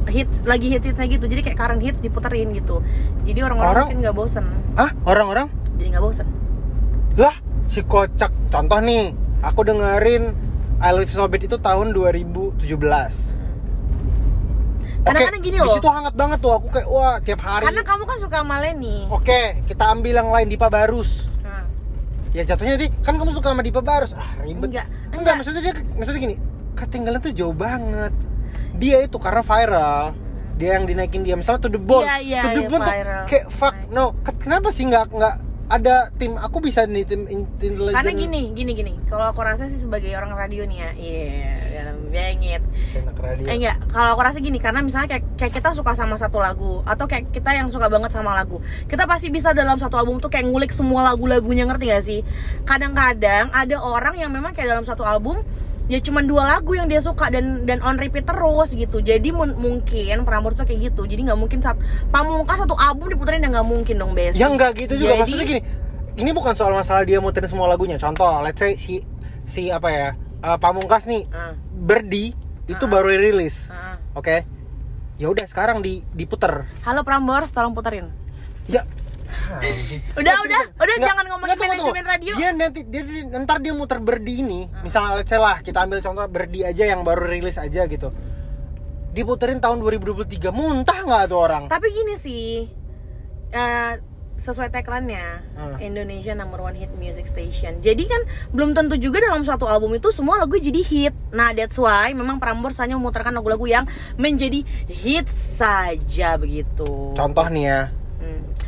hits 0.06 0.36
lagi 0.44 0.68
hits 0.68 0.84
hitsnya 0.84 1.08
gitu 1.08 1.24
jadi 1.24 1.40
kayak 1.42 1.56
current 1.56 1.80
hits 1.80 1.96
diputerin 1.98 2.52
gitu 2.52 2.84
jadi 3.24 3.42
orang-orang 3.42 3.70
Orang- 3.70 3.86
mungkin 3.88 3.98
nggak 4.00 4.14
bosen 4.14 4.44
Hah? 4.74 4.90
Orang-orang? 5.02 5.48
jadi 5.74 5.96
nggak 5.96 6.04
bosen 6.04 6.28
Lah, 7.16 7.32
si 7.66 7.80
kocak. 7.80 8.28
Contoh 8.46 8.76
nih, 8.78 9.16
aku 9.40 9.64
dengerin 9.64 10.36
I 10.76 10.92
Love 10.92 11.08
You 11.08 11.16
So 11.16 11.24
Bad 11.24 11.40
itu 11.40 11.56
tahun 11.56 11.96
2017. 11.96 12.60
Kadang-kadang 15.00 15.40
gini 15.40 15.56
di 15.56 15.62
loh. 15.62 15.72
situ 15.72 15.88
hangat 15.88 16.12
banget 16.12 16.42
tuh. 16.42 16.52
Aku 16.52 16.68
kayak 16.68 16.84
wah 16.84 17.16
tiap 17.22 17.40
hari. 17.40 17.64
karena 17.64 17.80
kamu 17.80 18.04
kan 18.04 18.18
suka 18.18 18.36
sama 18.36 18.60
Lenny 18.60 19.08
Oke, 19.08 19.64
kita 19.64 19.88
ambil 19.88 20.12
yang 20.14 20.28
lain 20.28 20.44
Dipa 20.46 20.68
Barus. 20.68 21.32
Nah, 21.40 21.64
Ya 22.34 22.44
jatuhnya 22.44 22.76
sih 22.76 22.92
kan 23.00 23.16
kamu 23.16 23.32
suka 23.32 23.48
sama 23.48 23.64
Dipa 23.64 23.80
Barus. 23.80 24.12
Ah, 24.12 24.36
ribet. 24.36 24.68
Enggak, 24.68 24.84
enggak, 25.08 25.16
enggak. 25.16 25.34
maksudnya 25.38 25.60
dia 25.62 25.74
maksudnya 25.94 26.20
gini, 26.20 26.36
ketinggalan 26.74 27.16
tuh 27.18 27.32
jauh 27.32 27.54
banget. 27.54 28.12
Dia 28.76 29.02
itu 29.02 29.16
karena 29.16 29.40
viral. 29.40 30.12
Dia 30.56 30.80
yang 30.80 30.88
dinaikin 30.88 31.20
dia 31.20 31.36
misalnya 31.36 31.64
to 31.64 31.70
the 31.70 31.76
bone. 31.76 32.04
Iya, 32.04 32.42
to 32.44 32.48
the 32.52 32.64
iya, 32.64 32.70
bone 32.70 32.80
tuh 32.80 32.92
viral. 32.92 33.24
kayak 33.28 33.44
fuck 33.48 33.76
no. 33.90 34.16
Ke- 34.20 34.36
Kenapa 34.38 34.72
sih 34.72 34.88
nggak 34.88 35.12
nggak 35.12 35.34
ada 35.66 36.14
tim 36.14 36.38
aku 36.38 36.62
bisa 36.62 36.86
nih 36.86 37.02
tim 37.02 37.26
intelijen. 37.26 37.90
karena 37.90 38.14
gini 38.14 38.54
gini 38.54 38.70
gini 38.70 38.92
kalau 39.10 39.34
aku 39.34 39.42
rasa 39.42 39.66
sih 39.66 39.82
sebagai 39.82 40.14
orang 40.14 40.30
radio 40.30 40.62
nih 40.62 40.78
ya 40.78 40.90
iya 40.94 41.58
dalam 41.82 42.06
bengit. 42.06 42.62
Eh 43.50 43.56
enggak, 43.58 43.90
kalau 43.90 44.14
aku 44.14 44.22
rasa 44.22 44.38
gini 44.38 44.62
karena 44.62 44.78
misalnya 44.78 45.10
kayak, 45.10 45.26
kayak 45.34 45.52
kita 45.58 45.74
suka 45.74 45.98
sama 45.98 46.14
satu 46.16 46.38
lagu 46.38 46.86
atau 46.86 47.10
kayak 47.10 47.34
kita 47.34 47.50
yang 47.50 47.66
suka 47.66 47.90
banget 47.90 48.14
sama 48.14 48.38
lagu, 48.38 48.62
kita 48.86 49.10
pasti 49.10 49.26
bisa 49.26 49.50
dalam 49.52 49.74
satu 49.76 49.98
album 49.98 50.22
tuh 50.22 50.30
kayak 50.30 50.46
ngulik 50.46 50.70
semua 50.70 51.02
lagu-lagunya 51.02 51.66
ngerti 51.66 51.84
gak 51.90 52.04
sih? 52.06 52.20
Kadang-kadang 52.62 53.50
ada 53.50 53.76
orang 53.82 54.14
yang 54.16 54.30
memang 54.30 54.54
kayak 54.54 54.70
dalam 54.70 54.86
satu 54.86 55.02
album 55.02 55.42
ya 55.86 55.98
cuma 55.98 56.18
dua 56.20 56.42
lagu 56.48 56.72
yang 56.72 56.86
dia 56.86 56.98
suka 56.98 57.28
dan 57.28 57.62
dan 57.62 57.78
on 57.80 57.94
repeat 57.94 58.22
terus 58.22 58.70
gitu. 58.70 58.98
Jadi 58.98 59.30
mun- 59.30 59.54
mungkin 59.54 60.22
Prambors 60.22 60.54
tuh 60.54 60.64
kayak 60.64 60.90
gitu. 60.90 61.04
Jadi 61.04 61.24
nggak 61.24 61.36
mungkin 61.36 61.58
saat 61.60 61.78
pamungkas 62.08 62.58
satu 62.58 62.74
album 62.74 63.06
diputerin 63.08 63.40
ya 63.40 63.50
nggak 63.52 63.66
mungkin 63.66 63.94
dong 63.96 64.12
bes. 64.12 64.34
Ya 64.34 64.46
enggak 64.46 64.74
gitu 64.76 64.96
juga 64.96 65.14
Jadi- 65.14 65.20
maksudnya 65.22 65.46
gini. 65.46 65.62
Ini 66.16 66.30
bukan 66.32 66.52
soal 66.52 66.72
masalah 66.72 67.04
dia 67.04 67.20
muterin 67.20 67.46
semua 67.46 67.66
lagunya. 67.66 67.96
Contoh, 67.96 68.40
let's 68.40 68.56
say 68.56 68.74
si 68.74 69.04
si 69.44 69.68
apa 69.68 69.88
ya? 69.88 70.08
eh, 70.38 70.58
Pamungkas 70.58 71.04
nih 71.04 71.24
Ah, 71.28 71.52
Berdi 71.72 72.32
itu 72.66 72.84
Ah. 72.84 72.90
baru 72.90 73.08
rilis. 73.10 73.68
ah. 73.68 73.96
Oke. 74.12 74.42
Ya 75.16 75.28
udah 75.28 75.44
sekarang 75.44 75.80
di 75.80 76.04
diputer. 76.10 76.68
Halo 76.82 77.00
Prambors, 77.00 77.48
tolong 77.48 77.72
puterin. 77.72 78.12
Ya. 78.66 78.84
Udah, 80.14 80.34
udah, 80.38 80.62
udah 80.74 80.96
jangan 80.98 81.24
ngomongin 81.26 81.56
manajemen 81.56 81.76
tunggu. 81.92 82.08
radio. 82.08 82.32
Dia 82.34 82.48
nanti 82.52 82.80
dia, 82.82 83.02
dia- 83.02 83.38
ntar 83.38 83.58
dia 83.58 83.72
muter 83.72 83.98
Berdi 83.98 84.40
ini. 84.40 84.60
Misalnya 84.80 85.16
let's 85.16 85.28
say 85.28 85.36
lah 85.36 85.58
kita 85.58 85.80
ambil 85.80 86.00
contoh 86.00 86.26
Berdi 86.26 86.62
aja 86.62 86.84
yang 86.84 87.02
baru 87.02 87.26
rilis 87.26 87.56
aja 87.56 87.84
gitu. 87.84 88.10
Diputerin 89.10 89.58
tahun 89.58 89.80
2023 89.80 90.26
muntah 90.50 91.00
nggak 91.00 91.22
tuh 91.26 91.40
orang? 91.40 91.62
Tapi 91.66 91.88
gini 91.88 92.14
sih, 92.14 92.68
eh, 93.48 93.92
sesuai 94.36 94.68
tagline-nya 94.68 95.26
Hmm. 95.56 95.80
Indonesia 95.80 96.36
number 96.36 96.60
one 96.60 96.76
hit 96.76 96.92
music 96.94 97.24
station. 97.24 97.80
Jadi 97.80 98.04
kan 98.04 98.20
belum 98.50 98.76
tentu 98.76 99.00
juga 99.00 99.16
dalam 99.18 99.40
satu 99.40 99.64
album 99.64 99.96
itu 99.96 100.12
semua 100.12 100.36
lagu 100.36 100.52
jadi 100.54 100.76
hit. 100.78 101.16
Nah 101.30 101.50
that's 101.50 101.74
why 101.74 102.12
memang 102.12 102.36
Prambors 102.36 102.76
hanya 102.76 102.94
memutarkan 102.94 103.32
lagu-lagu 103.32 103.64
yang 103.64 103.88
menjadi 104.14 104.60
hit 104.84 105.24
saja 105.32 106.36
begitu. 106.36 107.16
Contoh 107.16 107.48
nih 107.48 107.64
ya. 107.64 107.80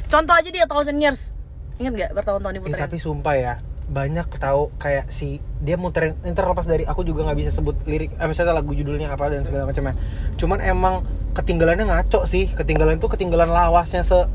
Contoh 0.09 0.33
aja 0.33 0.49
dia 0.49 0.65
Thousand 0.65 0.97
Years. 0.97 1.37
Ingat 1.77 1.93
gak 1.95 2.11
bertahun-tahun 2.13 2.51
Eh, 2.51 2.57
diputerin? 2.59 2.83
tapi 2.83 2.97
sumpah 2.97 3.35
ya 3.35 3.55
banyak 3.89 4.29
tahu 4.31 4.69
kayak 4.77 5.09
si 5.09 5.41
dia 5.59 5.77
muterin 5.77 6.13
ini 6.21 6.37
terlepas 6.37 6.65
dari 6.65 6.85
aku 6.85 7.01
juga 7.01 7.25
nggak 7.25 7.39
bisa 7.39 7.51
sebut 7.51 7.73
lirik 7.85 8.13
eh, 8.13 8.29
misalnya 8.29 8.53
lagu 8.53 8.69
judulnya 8.71 9.09
apa 9.09 9.33
dan 9.33 9.49
segala 9.49 9.65
macamnya 9.65 9.97
cuman 10.37 10.61
emang 10.61 10.95
ketinggalannya 11.33 11.89
ngaco 11.89 12.29
sih 12.29 12.53
ketinggalan 12.53 13.01
tuh 13.01 13.09
ketinggalan 13.09 13.49
lawasnya 13.49 14.05
se 14.05 14.29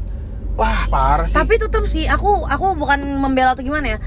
wah 0.54 0.90
parah 0.90 1.30
sih 1.30 1.38
Tapi 1.38 1.62
tetap 1.62 1.86
sih 1.86 2.10
aku 2.10 2.50
aku 2.50 2.74
bukan 2.74 2.98
membela 3.14 3.54
atau 3.54 3.62
gimana 3.62 3.94
ya. 3.94 3.98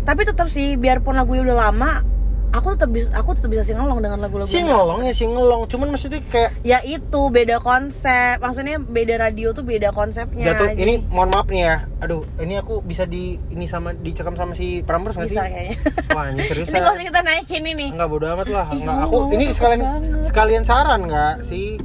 Tapi 0.00 0.24
tetap 0.24 0.48
sih 0.48 0.76
biarpun 0.76 1.16
lagunya 1.16 1.44
udah 1.44 1.72
lama 1.72 2.04
aku 2.50 2.74
tetap 2.74 2.90
bisa 2.90 3.08
aku 3.14 3.30
tetap 3.32 3.50
bisa 3.50 3.62
singelong 3.62 3.98
dengan 3.98 4.18
lagu-lagu 4.18 4.50
Singelong 4.50 5.00
ya 5.02 5.14
singelong, 5.14 5.62
cuman 5.66 5.94
maksudnya 5.94 6.18
kayak 6.26 6.50
ya 6.60 6.82
itu 6.82 7.20
beda 7.30 7.58
konsep 7.58 8.38
maksudnya 8.38 8.76
beda 8.76 9.18
radio 9.18 9.54
tuh 9.54 9.62
beda 9.62 9.90
konsepnya 9.90 10.50
jatuh 10.50 10.74
Jadi 10.74 10.82
ini 10.82 10.94
mohon 11.08 11.30
maaf 11.30 11.46
nih 11.46 11.62
ya. 11.62 11.76
Aduh, 12.00 12.24
ini 12.40 12.56
aku 12.56 12.80
bisa 12.80 13.04
di 13.04 13.38
ini 13.48 13.68
sama 13.68 13.92
dicekam 13.92 14.34
sama 14.34 14.56
si 14.56 14.82
Prambors 14.82 15.14
nggak 15.14 15.28
sih? 15.28 15.36
bisa 15.36 15.44
kayaknya 15.46 15.76
Wah, 16.16 16.24
ini 16.28 16.42
serius. 16.42 16.66
ini 16.68 16.78
kalau 16.80 16.98
kita 16.98 17.20
naikin 17.22 17.64
ini 17.64 17.86
Enggak 17.94 18.08
bodo 18.08 18.26
amat 18.26 18.48
lah. 18.50 18.66
Allah, 18.66 18.94
aku 19.04 19.16
ini 19.30 19.46
sekalian 19.52 19.80
banget. 19.80 20.22
sekalian 20.26 20.62
saran 20.64 21.00
enggak 21.06 21.34
sih? 21.46 21.78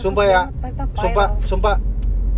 Sumpah 0.00 0.24
ya. 0.24 0.42
Sumpah, 0.96 1.26
sumpah 1.44 1.74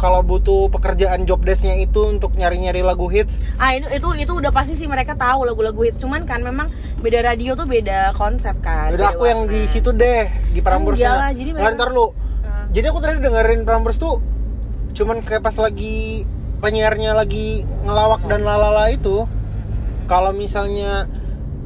kalau 0.02 0.18
butuh 0.26 0.66
pekerjaan 0.66 1.22
job 1.30 1.46
desk-nya 1.46 1.78
itu 1.78 2.10
untuk 2.10 2.34
nyari-nyari 2.34 2.82
lagu 2.82 3.06
hits, 3.06 3.38
ah 3.62 3.70
itu 3.70 3.86
itu 3.94 4.26
itu 4.26 4.32
udah 4.34 4.50
pasti 4.50 4.74
sih 4.74 4.90
mereka 4.90 5.14
tahu 5.14 5.46
lagu-lagu 5.46 5.78
hit 5.86 5.94
cuman 6.02 6.26
kan 6.26 6.42
memang 6.42 6.74
beda 6.98 7.22
radio 7.22 7.54
tuh 7.54 7.70
beda 7.70 8.10
konsep 8.18 8.58
kan 8.66 8.90
udah 8.90 8.98
beda 8.98 9.14
aku 9.14 9.30
yang 9.30 9.46
di 9.46 9.62
situ 9.70 9.94
deh 9.94 10.26
di 10.50 10.58
Prambors. 10.58 10.98
Enggak 10.98 11.14
lah, 11.22 11.30
jadi 11.30 11.50
ntar 11.54 11.94
lu. 11.94 12.10
Ah. 12.42 12.66
Jadi 12.74 12.86
aku 12.90 12.98
tadi 12.98 13.22
dengerin 13.22 13.62
Prambors 13.62 14.02
tuh 14.02 14.18
cuman 14.92 15.22
kayak 15.22 15.46
pas 15.46 15.54
lagi 15.54 16.26
penyiarnya 16.58 17.14
lagi 17.14 17.62
ngelawak 17.86 18.26
dan 18.26 18.42
lalala 18.42 18.90
itu. 18.90 19.30
Kalau 20.10 20.34
misalnya 20.34 21.06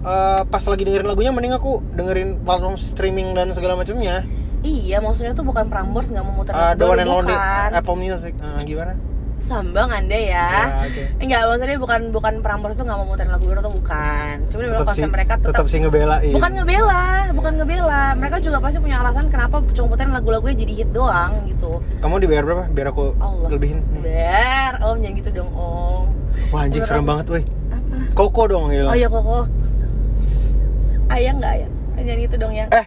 eh, 0.04 0.42
pas 0.44 0.64
lagi 0.68 0.84
dengerin 0.84 1.08
lagunya 1.08 1.32
mending 1.32 1.56
aku 1.56 1.80
dengerin 1.96 2.44
platform 2.44 2.76
streaming 2.76 3.32
dan 3.32 3.56
segala 3.56 3.80
macamnya. 3.80 4.28
Iya 4.66 4.98
maksudnya 4.98 5.32
tuh 5.32 5.44
bukan 5.44 5.64
Prambors 5.66 6.08
nggak 6.08 6.24
memutar 6.24 6.52
Uh, 6.52 6.74
lagu 6.74 6.80
baru, 6.82 7.22
bukan 7.22 7.70
Apple 7.72 7.96
Music. 7.96 8.32
Ah, 8.36 8.58
gimana? 8.60 8.94
sambang 9.36 9.92
anda 9.92 10.16
ya, 10.16 10.48
Ya, 10.48 10.80
oke. 10.82 11.02
enggak 11.20 11.40
maksudnya 11.44 11.76
bukan 11.76 12.00
bukan 12.08 12.34
Prambors 12.40 12.72
tuh 12.74 12.82
nggak 12.82 12.98
memutar 12.98 13.28
lagu 13.28 13.44
baru 13.44 13.60
tuh 13.60 13.74
bukan 13.74 14.34
cuma 14.48 14.60
memang 14.64 14.80
konsep 14.82 14.96
sih, 14.98 15.12
mereka 15.12 15.32
tetap, 15.36 15.52
tetap 15.52 15.66
sih 15.68 15.78
ngebelain. 15.78 16.32
bukan 16.32 16.50
ngebela 16.56 17.04
bukan 17.30 17.52
ngebela 17.54 18.04
mereka 18.14 18.36
juga 18.40 18.58
pasti 18.58 18.80
punya 18.80 18.96
alasan 18.96 19.28
kenapa 19.28 19.60
cuma 19.68 19.86
puterin 19.86 20.08
lagu-lagunya 20.10 20.56
jadi 20.56 20.72
hit 20.74 20.90
doang 20.90 21.36
gitu 21.46 21.84
Kamu 22.00 22.16
dibayar 22.16 22.42
berapa? 22.42 22.64
Biar 22.72 22.86
aku 22.88 23.12
Allah 23.18 23.48
lebihin. 23.50 23.84
ber 24.00 24.72
om 24.80 24.96
jangan 24.96 25.14
gitu 25.14 25.30
dong 25.30 25.50
om 25.52 26.08
Wah 26.48 26.60
anjing 26.64 26.80
serem 26.82 27.04
banget, 27.04 27.26
woi. 27.28 27.44
apa 27.44 28.16
Koko 28.16 28.42
dong 28.46 28.72
gila. 28.72 28.88
oh 28.88 28.96
iya 28.96 29.06
koko 29.06 29.44
ayang 31.08 31.36
nggak 31.36 31.52
ayang 31.54 31.72
jangan 31.98 32.18
gitu 32.22 32.36
dong 32.38 32.52
ya 32.52 32.66
Eh, 32.72 32.84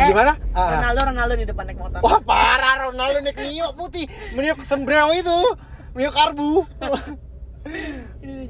ah, 0.00 0.06
gimana? 0.08 0.32
Ah. 0.56 0.80
Ronaldo 0.80 1.00
Ronaldo 1.12 1.34
di 1.36 1.46
depan 1.48 1.64
naik 1.68 1.78
motor 1.78 1.98
Wah 2.00 2.18
parah 2.24 2.74
Ronaldo 2.88 3.18
naik 3.20 3.36
Mio 3.36 3.68
putih, 3.76 4.04
Mio 4.32 4.54
sembrau 4.64 5.12
itu, 5.12 5.38
Mio 5.92 6.10
karbu. 6.10 6.64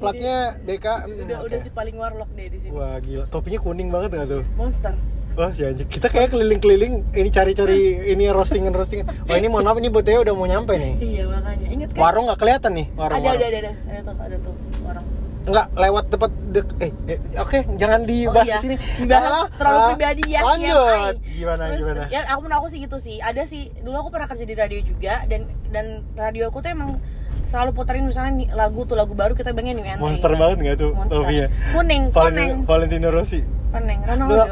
Platnya 0.01 0.57
BK. 0.65 0.85
hmm, 0.85 1.23
udah 1.29 1.37
oke. 1.37 1.45
udah 1.47 1.57
si 1.61 1.69
paling 1.69 1.95
warlock 2.01 2.29
deh 2.33 2.49
di 2.49 2.57
sini 2.57 2.73
Wah 2.73 2.97
gila, 2.97 3.29
topinya 3.29 3.59
kuning 3.61 3.93
banget 3.93 4.09
nggak 4.17 4.27
tuh? 4.29 4.43
monster 4.57 4.93
Wah 5.33 5.49
si 5.49 5.65
anjing, 5.65 5.89
kita 5.89 6.13
kayak 6.13 6.29
keliling-keliling 6.29 7.09
ini 7.09 7.29
cari-cari 7.33 7.97
ini 8.13 8.29
roastingan 8.29 8.69
roastingan. 8.69 9.09
Oh 9.25 9.33
ini 9.33 9.49
mohon 9.49 9.65
maaf 9.65 9.81
ini 9.81 9.89
buat 9.89 10.05
udah 10.05 10.33
mau 10.33 10.45
nyampe 10.45 10.77
nih. 10.77 10.93
iya 11.01 11.23
makanya 11.25 11.67
inget 11.73 11.89
kan 11.89 11.99
Warung 12.05 12.25
nggak 12.29 12.39
kelihatan 12.41 12.71
nih 12.77 12.87
warung. 12.93 13.17
ada 13.17 13.29
ada 13.33 13.45
ada 13.49 13.57
ada 13.57 13.71
ada 13.73 13.99
tuh 14.05 14.15
ada 14.21 14.35
tuh 14.45 14.53
orang 14.85 15.05
Enggak 15.43 15.67
lewat 15.75 16.03
tempat 16.07 16.31
dek 16.55 16.67
eh, 16.79 16.91
eh, 17.09 17.19
oke 17.35 17.59
jangan 17.75 18.07
dibahas 18.07 18.47
oh, 18.47 18.47
iya. 18.47 18.55
di 18.55 18.63
sini. 18.63 18.75
dibahas 19.03 19.27
Ah, 19.27 19.45
terlalu 19.59 19.79
ah, 19.79 19.87
pribadi 19.91 20.23
ya 20.31 20.39
Lanjut. 20.39 20.71
Kiai. 20.71 21.35
Gimana 21.35 21.63
Terus, 21.67 21.79
gimana? 21.83 22.03
ya 22.07 22.19
aku 22.31 22.39
menurut 22.41 22.57
aku 22.63 22.67
sih 22.71 22.79
gitu 22.79 22.97
sih 22.97 23.17
ada 23.19 23.41
sih 23.43 23.63
dulu 23.83 23.95
aku 23.99 24.09
pernah 24.09 24.27
kerja 24.27 24.45
di 24.47 24.55
radio 24.55 24.79
juga 24.79 25.13
dan 25.27 25.41
dan 25.69 25.85
radio 26.15 26.47
aku 26.47 26.63
tuh 26.63 26.71
emang 26.71 26.95
selalu 27.43 27.75
puterin 27.75 28.07
misalnya 28.07 28.31
nih, 28.39 28.47
lagu 28.55 28.87
tuh 28.87 28.95
lagu 28.95 29.11
baru 29.11 29.35
kita 29.35 29.51
new 29.51 29.67
entry 29.83 29.99
Monster 29.99 30.31
banget 30.33 30.57
nggak 30.63 30.75
tuh 30.79 30.91
topinya? 31.11 31.47
kuning 31.75 32.03
kuning 32.09 32.51
Valentino, 32.63 33.07
Rossi. 33.11 33.43
kuning 33.69 33.99
Ronaldo 34.07 34.31
Nggak. 34.31 34.47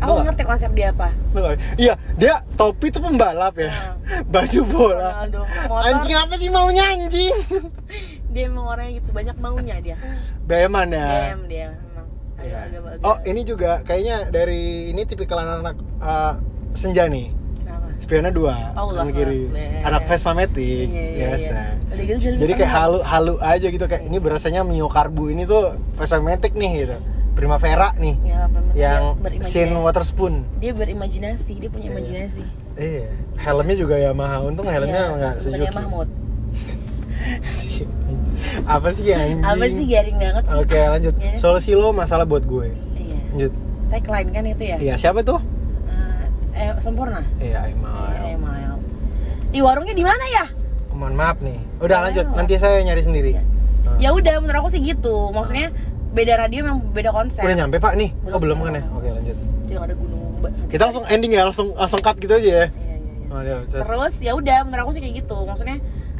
aku 0.00 0.08
Nggak. 0.08 0.24
ngerti 0.24 0.42
konsep 0.48 0.70
dia 0.72 0.88
apa 0.96 1.08
Iya, 1.76 1.94
dia 2.16 2.34
topi 2.56 2.88
tuh 2.88 3.04
pembalap 3.04 3.60
ya. 3.60 3.70
Baju 4.32 4.60
bola. 4.64 5.28
Ronaldo 5.28 5.40
motor 5.68 5.84
Anjing 5.84 6.16
apa 6.16 6.34
sih 6.40 6.48
maunya 6.48 6.84
anjing? 6.88 7.36
dia 8.36 8.44
emang 8.46 8.66
orangnya 8.68 8.92
gitu 8.94 9.08
banyak 9.10 9.36
maunya 9.36 9.76
dia 9.80 9.96
Beman 10.44 10.92
ya. 10.92 11.08
Dem 11.32 11.42
dia 11.48 11.66
emang 11.72 12.06
Iya. 12.36 12.58
agak 12.62 12.80
agak 12.84 13.00
Oh, 13.02 13.16
ini 13.24 13.40
juga 13.42 13.80
kayaknya 13.80 14.28
dari 14.28 14.92
ini 14.92 15.02
tipikal 15.02 15.40
anak-anak 15.40 15.76
uh, 15.98 16.34
senja 16.72 17.08
nih. 17.08 17.32
kenapa 17.56 17.88
Spionnya 17.96 18.28
dua, 18.30 18.54
Allah 18.70 18.92
kanan 19.00 19.10
kiri. 19.10 19.48
Akbar. 19.48 19.88
Anak 19.88 20.02
Vespa 20.04 20.30
Matic, 20.30 20.86
Iya, 20.86 21.00
iya, 21.08 21.26
biasa. 21.26 21.56
iya. 21.88 22.04
Gitu 22.06 22.36
jadi 22.36 22.52
kayak 22.54 22.68
hal- 22.70 23.00
halu 23.02 23.34
halu 23.34 23.42
aja 23.42 23.66
gitu 23.66 23.80
kayak 23.82 24.04
ini 24.04 24.18
berasanya 24.18 24.60
Mio 24.62 24.86
Karbu 24.86 25.32
ini 25.32 25.42
tuh 25.42 25.80
Vespa 25.94 26.20
Matic 26.20 26.52
nih 26.52 26.84
gitu. 26.84 26.96
Primavera 27.32 27.92
nih. 27.94 28.16
ya, 28.22 28.48
yang. 28.74 29.16
Sin 29.42 29.72
Waterspoon. 29.74 30.44
dia 30.56 30.72
berimajinasi 30.72 31.52
dia 31.56 31.68
punya 31.68 31.88
Iya. 31.88 31.94
imajinasi 31.94 32.42
Iya. 32.74 33.08
Helmnya 33.38 33.76
juga 33.76 33.96
Yamaha. 33.96 34.40
Untung 34.42 34.64
helmnya 34.66 34.92
Iya, 35.02 35.14
nggak 35.14 35.34
bukannya 35.34 35.64
Suzuki. 35.64 35.76
Mahmud 35.78 36.08
Apa 38.64 38.88
sih 38.90 39.04
anjing? 39.08 39.40
apa 39.40 39.64
sih 39.66 39.84
garing 39.84 40.16
banget 40.16 40.44
sih 40.44 40.56
Oke, 40.56 40.78
lanjut. 40.78 41.14
Garing. 41.14 41.38
Solusi 41.38 41.70
lo 41.72 41.90
masalah 41.90 42.24
buat 42.24 42.42
gue. 42.42 42.72
iya 42.94 43.18
Lanjut. 43.28 43.52
tagline 43.86 44.30
kan 44.30 44.44
itu 44.44 44.62
ya 44.64 44.76
Iya, 44.78 44.94
siapa 44.96 45.20
tuh? 45.20 45.38
Eh, 46.52 46.62
eh 46.62 46.72
sempurna 46.78 47.20
Iya, 47.36 47.66
Aimal. 47.66 48.10
eh 48.24 48.36
Mael 48.36 48.74
di 49.46 49.60
warungnya 49.60 49.92
di 49.92 50.02
mana 50.02 50.24
ya 50.26 50.44
Mohon 50.90 51.14
maaf 51.14 51.38
nih. 51.38 51.58
Udah 51.78 51.96
Ayo. 51.98 52.04
lanjut. 52.08 52.26
Nanti 52.32 52.54
saya 52.56 52.80
nyari 52.80 53.02
sendiri. 53.02 53.30
Iya. 53.32 53.42
Nah. 53.84 53.96
ya 53.98 54.08
udah 54.10 54.34
menurut 54.40 54.58
aku 54.58 54.70
sih 54.70 54.80
gitu 54.80 55.28
maksudnya 55.30 55.68
beda 56.10 56.34
radio 56.38 56.64
memang 56.64 56.80
beda 56.90 57.12
konsep 57.12 57.44
Udah 57.44 57.54
nyampe 57.54 57.76
Pak 57.76 57.94
nih? 57.94 58.10
Oh 58.26 58.36
Belum. 58.36 58.56
belum 58.58 58.66
kan 58.66 58.74
ya? 58.74 58.84
Oke 58.90 59.08
lanjut. 59.10 59.36
yang 59.66 59.82
ada 59.82 59.94
gunung 59.94 60.24
Kita 60.66 60.82
langsung 60.84 61.04
ending 61.06 61.32
ya, 61.32 61.42
langsung 61.44 61.68
langsung 61.72 62.00
cut 62.00 62.16
gitu 62.16 62.32
aja 62.32 62.42
ya. 62.42 62.48
Iya, 62.48 62.64
iya, 62.64 62.96
iya. 62.96 63.28
Oh, 63.28 63.40
iya, 63.40 63.56
set. 63.66 63.82
terus 63.82 64.14
ya 64.18 64.32
udah 64.32 64.58
menurut 64.62 64.82
aku 64.82 64.92
sih 64.92 65.02
kayak 65.02 65.14
gitu 65.20 65.36
maksudnya 65.42 65.76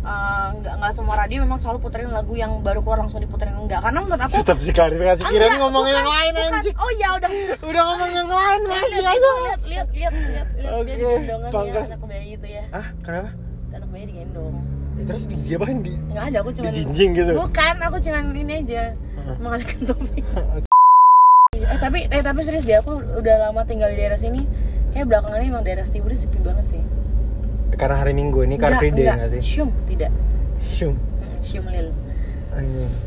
eh, 0.07 0.49
nggak 0.57 0.75
nggak 0.77 0.93
semua 0.93 1.15
radio 1.17 1.43
memang 1.43 1.59
selalu 1.59 1.79
puterin 1.81 2.09
lagu 2.09 2.33
yang 2.33 2.61
baru 2.61 2.81
keluar 2.81 2.99
langsung 2.99 3.19
diputerin 3.19 3.55
enggak 3.55 3.83
karena 3.83 3.99
menurut 4.01 4.23
aku 4.23 4.35
Tetap 4.39 4.59
sih 4.59 4.71
klarifikasi 4.71 5.21
Enggak, 5.21 5.59
ngomongin 5.59 5.75
bukan, 5.89 5.99
yang 5.99 6.09
lain 6.09 6.33
bukan. 6.33 6.53
anjing. 6.55 6.77
oh 6.77 6.91
ya 6.93 7.09
udah 7.13 7.31
Udah 7.61 7.83
ngomong 7.85 8.11
yang 8.13 8.29
lain 8.29 8.61
masih 8.65 8.99
aja. 8.99 9.11
lihat 9.11 9.61
lihat 9.67 9.89
lihat 9.93 10.15
lihat 10.25 10.47
Oke, 10.73 10.87
dia 10.89 10.97
digendongan 10.97 11.51
ya 11.51 11.83
anak 11.85 12.03
bayi 12.05 12.29
itu 12.33 12.47
ya 12.49 12.65
Ah, 12.71 12.87
kenapa? 13.01 13.31
anak 13.73 13.89
bayi 13.91 14.05
digendong 14.07 14.57
Ya, 14.97 15.05
terus 15.05 15.23
dia 15.29 15.57
bahan 15.59 15.79
di 15.81 15.93
nggak 16.09 16.25
ada 16.27 16.39
aku 16.41 16.51
cuma 16.51 16.65
dijinjing 16.67 17.11
gitu. 17.13 17.33
bukan 17.37 17.75
aku 17.79 17.97
cuma 18.01 18.19
ini 18.33 18.55
aja 18.57 18.83
Heeh. 18.97 19.37
mengalihkan 19.37 19.81
topik 19.85 20.25
eh 21.67 21.79
tapi 21.79 21.99
eh 22.07 22.23
tapi 22.23 22.41
serius 22.41 22.65
dia 22.65 22.79
aku 22.79 22.97
udah 23.15 23.37
lama 23.43 23.61
tinggal 23.63 23.89
di 23.89 23.97
daerah 23.97 24.17
sini 24.17 24.49
kayak 24.91 25.05
belakangan 25.07 25.37
ini 25.39 25.49
emang 25.49 25.65
daerah 25.65 25.85
Stiburi 25.85 26.17
sepi 26.17 26.41
banget 26.41 26.67
sih 26.71 26.83
Karena 27.77 27.97
hari 27.97 28.13
Minggu 28.13 28.41
ini 28.43 28.57
Car 28.57 28.77
Free 28.77 28.91
Day 28.91 29.05
nggak 29.07 29.31
sih? 29.31 29.43
Syum 29.43 29.69
tidak 29.85 30.11
Syum. 30.59 30.95
Syum 31.41 31.65
lil 31.69 31.89
Anjing. 32.51 32.91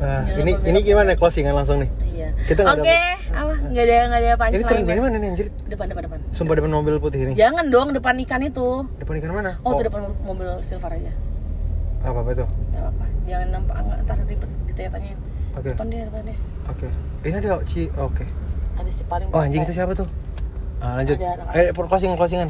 Ah, 0.00 0.24
Jangan 0.24 0.40
ini 0.40 0.52
ini 0.64 0.78
gimana 0.80 1.12
closingan 1.12 1.52
langsung 1.52 1.76
nih? 1.76 1.90
iya 2.10 2.32
Kita 2.48 2.64
nggak 2.64 2.80
oke 2.80 3.00
apa 3.36 3.52
nggak 3.68 3.84
ada 3.84 3.96
nggak 4.08 4.20
ada 4.24 4.28
Ini 4.48 4.64
turun 4.64 4.80
dari 4.80 4.80
punchline 4.80 5.02
mana 5.04 5.16
nih 5.20 5.28
anjir? 5.28 5.46
depan 5.68 5.86
depan 5.86 6.02
depan 6.08 6.18
Sumpah 6.32 6.54
depan 6.56 6.70
mobil 6.72 6.94
putih 6.96 7.20
ini. 7.20 7.32
jangan 7.36 7.68
dong 7.68 7.92
depan 7.92 8.16
ikan 8.24 8.40
itu 8.40 8.88
Depan 8.96 9.14
ikan 9.20 9.30
mana? 9.30 9.60
oh, 9.60 9.76
tuh 9.76 9.84
depan 9.84 10.00
mobil 10.24 10.48
silver 10.64 10.88
aja 10.88 11.12
Apa 12.00 12.16
apa 12.18 12.30
itu? 12.32 12.46
nggak 12.48 12.84
apa 12.86 13.04
jangan 13.28 13.48
nampak 13.52 13.76
nggak 13.76 13.98
ntar 14.00 14.16
ribet 14.24 14.50
ditanya-tanyain 14.64 15.18
Oke. 15.52 15.68
depan 15.68 15.86
dia 15.86 16.02
depan 16.08 16.22
dia 16.24 16.36
Oke. 16.66 16.88
Ini 17.20 17.34
ada 17.36 17.52
Ci. 17.62 17.82
Oke. 17.92 18.24
ada 18.72 18.88
si 18.88 19.02
paling 19.04 19.28
Oh 19.28 19.40
anjing 19.42 19.62
itu 19.62 19.72
siapa 19.74 19.92
tuh? 19.92 20.08
Ah, 20.80 20.96
lanjut. 20.96 21.18
Ada 21.18 21.44
anak- 21.44 21.76
Eh, 21.76 21.84
closing 21.84 22.16
closingan. 22.16 22.48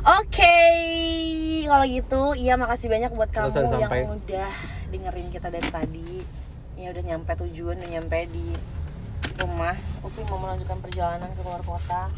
Oke, 0.00 0.56
kalau 1.68 1.84
gitu, 1.84 2.22
iya 2.32 2.56
makasih 2.56 2.88
banyak 2.88 3.12
buat 3.12 3.28
kamu 3.28 3.52
yang 3.52 3.84
sampai. 3.84 4.08
udah 4.08 4.52
dengerin 4.88 5.28
kita 5.28 5.48
dari 5.52 5.68
tadi. 5.68 6.24
Ya 6.80 6.88
udah 6.96 7.02
nyampe 7.04 7.32
tujuan, 7.44 7.76
udah 7.76 7.90
nyampe 7.92 8.18
di 8.32 8.48
rumah. 9.36 9.76
Upi 10.00 10.24
mau 10.32 10.40
melanjutkan 10.40 10.80
perjalanan 10.80 11.28
ke 11.36 11.40
luar 11.44 11.60
kota. 11.68 12.08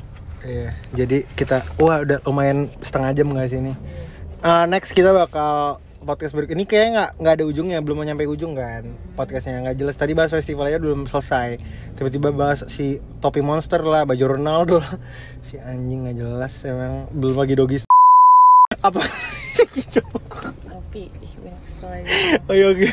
Iya. 0.47 0.71
Jadi 0.95 1.27
kita 1.35 1.67
wah 1.83 2.07
udah 2.07 2.23
lumayan 2.23 2.71
setengah 2.87 3.11
jam 3.19 3.27
nggak 3.35 3.51
sih 3.51 3.59
ini? 3.59 3.75
Ah, 4.43 4.67
next 4.71 4.95
kita 4.95 5.11
bakal 5.11 5.83
podcast 6.03 6.35
berikut 6.35 6.59
ini 6.59 6.67
kayak 6.67 6.89
nggak 6.95 7.11
nggak 7.23 7.35
ada 7.39 7.45
ujungnya 7.47 7.79
belum 7.81 8.03
mau 8.03 8.07
nyampe 8.07 8.27
ujung 8.27 8.59
kan 8.59 8.83
podcastnya. 9.15 9.63
Nggak 9.63 9.77
jelas. 9.79 9.97
Tadi 9.97 10.13
bahas 10.13 10.31
festival 10.35 10.69
aja 10.69 10.83
belum 10.83 11.07
selesai. 11.07 11.59
Tiba-tiba 11.95 12.35
bahas 12.35 12.67
si 12.69 12.99
topi 13.23 13.41
monster 13.41 13.81
lah 13.83 14.03
baju 14.03 14.39
Ronaldo 14.39 14.83
lah. 14.83 14.95
Si 15.47 15.59
anjing 15.59 16.07
nggak 16.07 16.17
jelas 16.19 16.53
emang 16.67 17.07
belum 17.15 17.37
lagi 17.39 17.55
dogis. 17.55 17.83
Apa? 18.83 19.03
Ih 19.73 19.87
oh 22.49 22.55
iya 22.55 22.67
oke. 22.69 22.89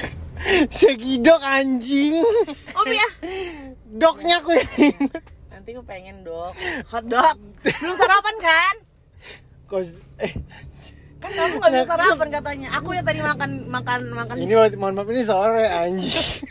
Segidok 0.72 1.42
anjing. 1.44 2.24
Upi 2.72 2.96
ya, 2.96 3.10
doknya 3.92 4.40
aku 4.40 4.56
nanti 5.52 5.76
gue 5.76 5.84
pengen 5.84 6.24
dok, 6.24 6.56
hot 6.88 7.04
dog. 7.04 7.36
Belum 7.60 7.96
sarapan 8.00 8.36
kan? 8.40 8.76
kos 9.70 9.94
eh 10.18 10.34
Kan 11.20 11.32
kamu 11.36 11.54
nggak 11.60 11.72
bisa 11.76 11.88
sarapan 11.88 12.28
katanya. 12.32 12.68
Aku 12.80 12.96
ya 12.96 13.04
tadi 13.04 13.20
makan 13.20 13.68
makan 13.68 14.00
makan. 14.16 14.36
ini 14.40 14.56
mohon 14.80 14.96
maaf 14.96 15.12
ini 15.12 15.24
sore 15.28 15.68
anjing 15.68 16.10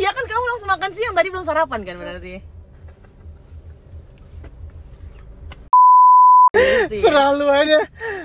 Iya 0.00 0.10
kan 0.10 0.24
kamu 0.26 0.44
langsung 0.50 0.70
makan 0.74 0.90
siang 0.90 1.14
tadi 1.14 1.30
belum 1.30 1.46
sarapan 1.46 1.86
kan 1.86 1.94
berarti. 1.94 2.42
Berarti. 6.50 6.98
Selalu 6.98 7.46
ada 7.46 7.78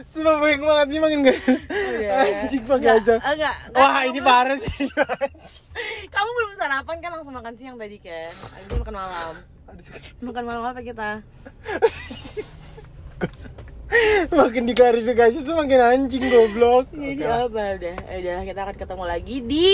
Sumpah 0.10 0.42
pengen 0.42 0.66
banget 0.66 0.88
nih 0.90 0.98
makin 0.98 1.22
guys 1.22 1.46
Udah. 1.46 2.26
Anjing 2.26 2.66
pakai 2.66 2.98
aja 2.98 3.22
enggak. 3.22 3.56
Wah 3.78 4.02
ini 4.10 4.20
parah 4.26 4.58
sih 4.58 4.90
Kamu 6.14 6.30
belum 6.34 6.58
sarapan 6.58 6.98
kan 7.06 7.14
langsung 7.14 7.38
makan 7.38 7.54
siang 7.54 7.78
tadi 7.78 8.02
kan? 8.02 8.34
Habis 8.34 8.66
itu 8.66 8.74
makan 8.82 8.96
malam. 8.98 9.34
Makan 10.26 10.44
malam 10.48 10.64
apa 10.66 10.82
kita? 10.82 11.22
Makin 14.28 14.64
diklarifikasi 14.66 15.38
tuh 15.42 15.54
makin 15.54 15.80
anjing 15.80 16.26
goblok 16.26 16.90
Jadi 16.90 17.16
Oke 17.16 17.24
lah. 17.24 17.46
apa 17.46 17.62
udah? 17.76 17.96
Eh, 18.06 18.18
udah 18.20 18.36
kita 18.44 18.60
akan 18.62 18.76
ketemu 18.76 19.04
lagi 19.06 19.36
di 19.42 19.70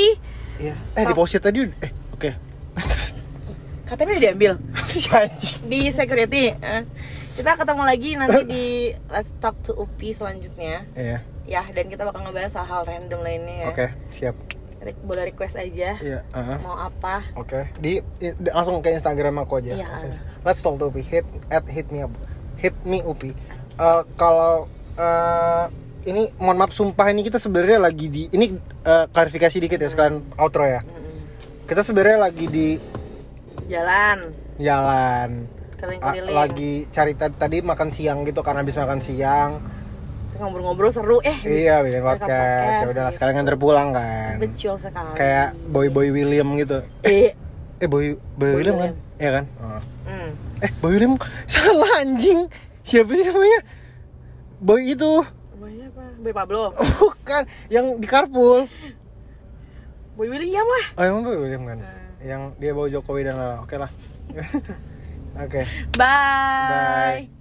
Iya. 0.58 0.76
Eh 0.94 1.04
deposit 1.04 1.42
tadi 1.42 1.58
udah- 1.62 1.80
Eh 1.80 1.92
oke 2.12 2.32
KTP 3.88 4.08
udah 4.10 4.24
diambil 4.24 4.54
di 5.72 5.80
security. 5.90 6.54
Eh, 6.54 6.84
Kita 7.32 7.56
ketemu 7.56 7.82
lagi 7.82 8.10
nanti 8.14 8.40
di 8.44 8.66
Let's 9.08 9.32
Talk 9.38 9.56
to 9.62 9.74
Upi 9.74 10.12
selanjutnya. 10.12 10.84
Iya 10.94 11.20
Ya, 11.44 11.66
dan 11.66 11.88
kita 11.88 12.06
bakal 12.06 12.22
ngebahas 12.22 12.54
hal-hal 12.54 12.86
random 12.86 13.20
lainnya 13.20 13.56
ya. 13.58 13.68
Oke 13.68 13.86
siap 14.10 14.36
Re- 14.78 14.98
Boleh 14.98 15.28
request 15.28 15.56
aja. 15.56 15.98
Iya 15.98 16.22
aha. 16.30 16.56
Mau 16.58 16.74
apa? 16.74 17.26
Oke 17.34 17.68
di, 17.78 17.98
i- 18.20 18.34
di- 18.34 18.50
langsung 18.50 18.80
ke 18.80 18.92
Instagram 18.92 19.40
aku 19.40 19.58
aja 19.58 19.74
Iya. 19.74 19.88
Langsung. 19.90 20.14
Let's 20.42 20.60
talk 20.60 20.76
to 20.78 20.88
Upi 20.88 21.02
Hit 21.02 21.26
at 21.48 21.66
hit 21.66 21.90
me 21.90 22.02
up 22.02 22.14
Hit 22.56 22.78
me 22.84 23.02
Upi 23.02 23.34
Eh, 23.82 24.02
Kalau 24.14 24.70
eh, 24.94 25.64
ini 26.04 26.30
mohon 26.38 26.56
maaf 26.56 26.70
sumpah 26.70 27.10
ini 27.10 27.22
kita 27.22 27.38
sebenarnya 27.38 27.78
lagi 27.80 28.06
di 28.08 28.30
ini 28.30 28.54
eh, 28.80 29.06
klarifikasi 29.08 29.58
dikit 29.60 29.78
ya 29.78 29.90
sekalian 29.90 30.22
outro 30.36 30.64
ya 30.64 30.82
kita 31.64 31.82
sebenarnya 31.82 32.18
lagi 32.20 32.46
di 32.46 32.68
Jalan, 33.64 34.36
jalan 34.58 35.48
keliling-keliling. 35.74 36.36
lagi 36.36 36.74
cari 36.90 37.14
ta- 37.14 37.32
tadi 37.32 37.62
makan 37.62 37.88
siang 37.88 38.22
gitu 38.22 38.42
karena 38.42 38.62
habis 38.62 38.76
makan 38.76 39.00
siang 39.00 39.64
ngobrol-ngobrol 40.36 40.90
seru 40.90 41.18
eh. 41.22 41.38
iya 41.42 41.80
bikin 41.80 42.02
podcast 42.02 42.28
ya 42.28 42.86
udahlah 42.86 43.08
gitu. 43.08 43.16
sekalian 43.16 43.34
nganter 43.38 43.56
pulang 43.56 43.90
kan 43.92 44.36
Betul 44.38 44.76
sekali. 44.76 45.14
kayak 45.14 45.48
boy 45.68 45.88
boy 45.88 46.10
William 46.10 46.50
gitu 46.56 46.82
eh, 47.02 47.32
eh 47.78 47.88
boy 47.88 48.14
boy 48.36 48.50
Boy 48.50 48.58
William 48.58 48.76
kan 48.76 48.92
William. 48.92 48.98
iya 49.16 49.30
kan 49.32 49.46
Oh. 49.56 49.82
hmm. 50.04 50.30
eh 50.60 50.72
boy 50.78 50.92
William 50.92 51.14
salah 51.48 51.92
anjing 51.98 52.50
siapa 52.82 53.12
sih 53.12 53.26
namanya 53.26 53.60
boy 54.58 54.82
itu 54.88 55.14
Namanya 55.54 55.86
apa? 55.88 56.04
Boy 56.18 56.34
Pablo. 56.34 56.62
bukan 56.98 57.42
yang 57.68 57.86
di 57.96 58.06
carpool 58.06 58.66
Boy 60.14 60.28
William 60.28 60.66
lah. 60.66 60.86
oh 60.96 61.04
yang 61.04 61.18
boy 61.22 61.38
William 61.38 61.64
kan 61.66 61.80
Hmm. 61.80 62.10
yang 62.22 62.42
dia 62.56 62.72
bawa 62.72 62.86
Jokowi 62.88 63.22
dan 63.24 63.34
oke 63.60 63.76
lah 63.76 63.90
oke 65.44 65.62
Bye. 65.94 67.26
Bye. 67.26 67.41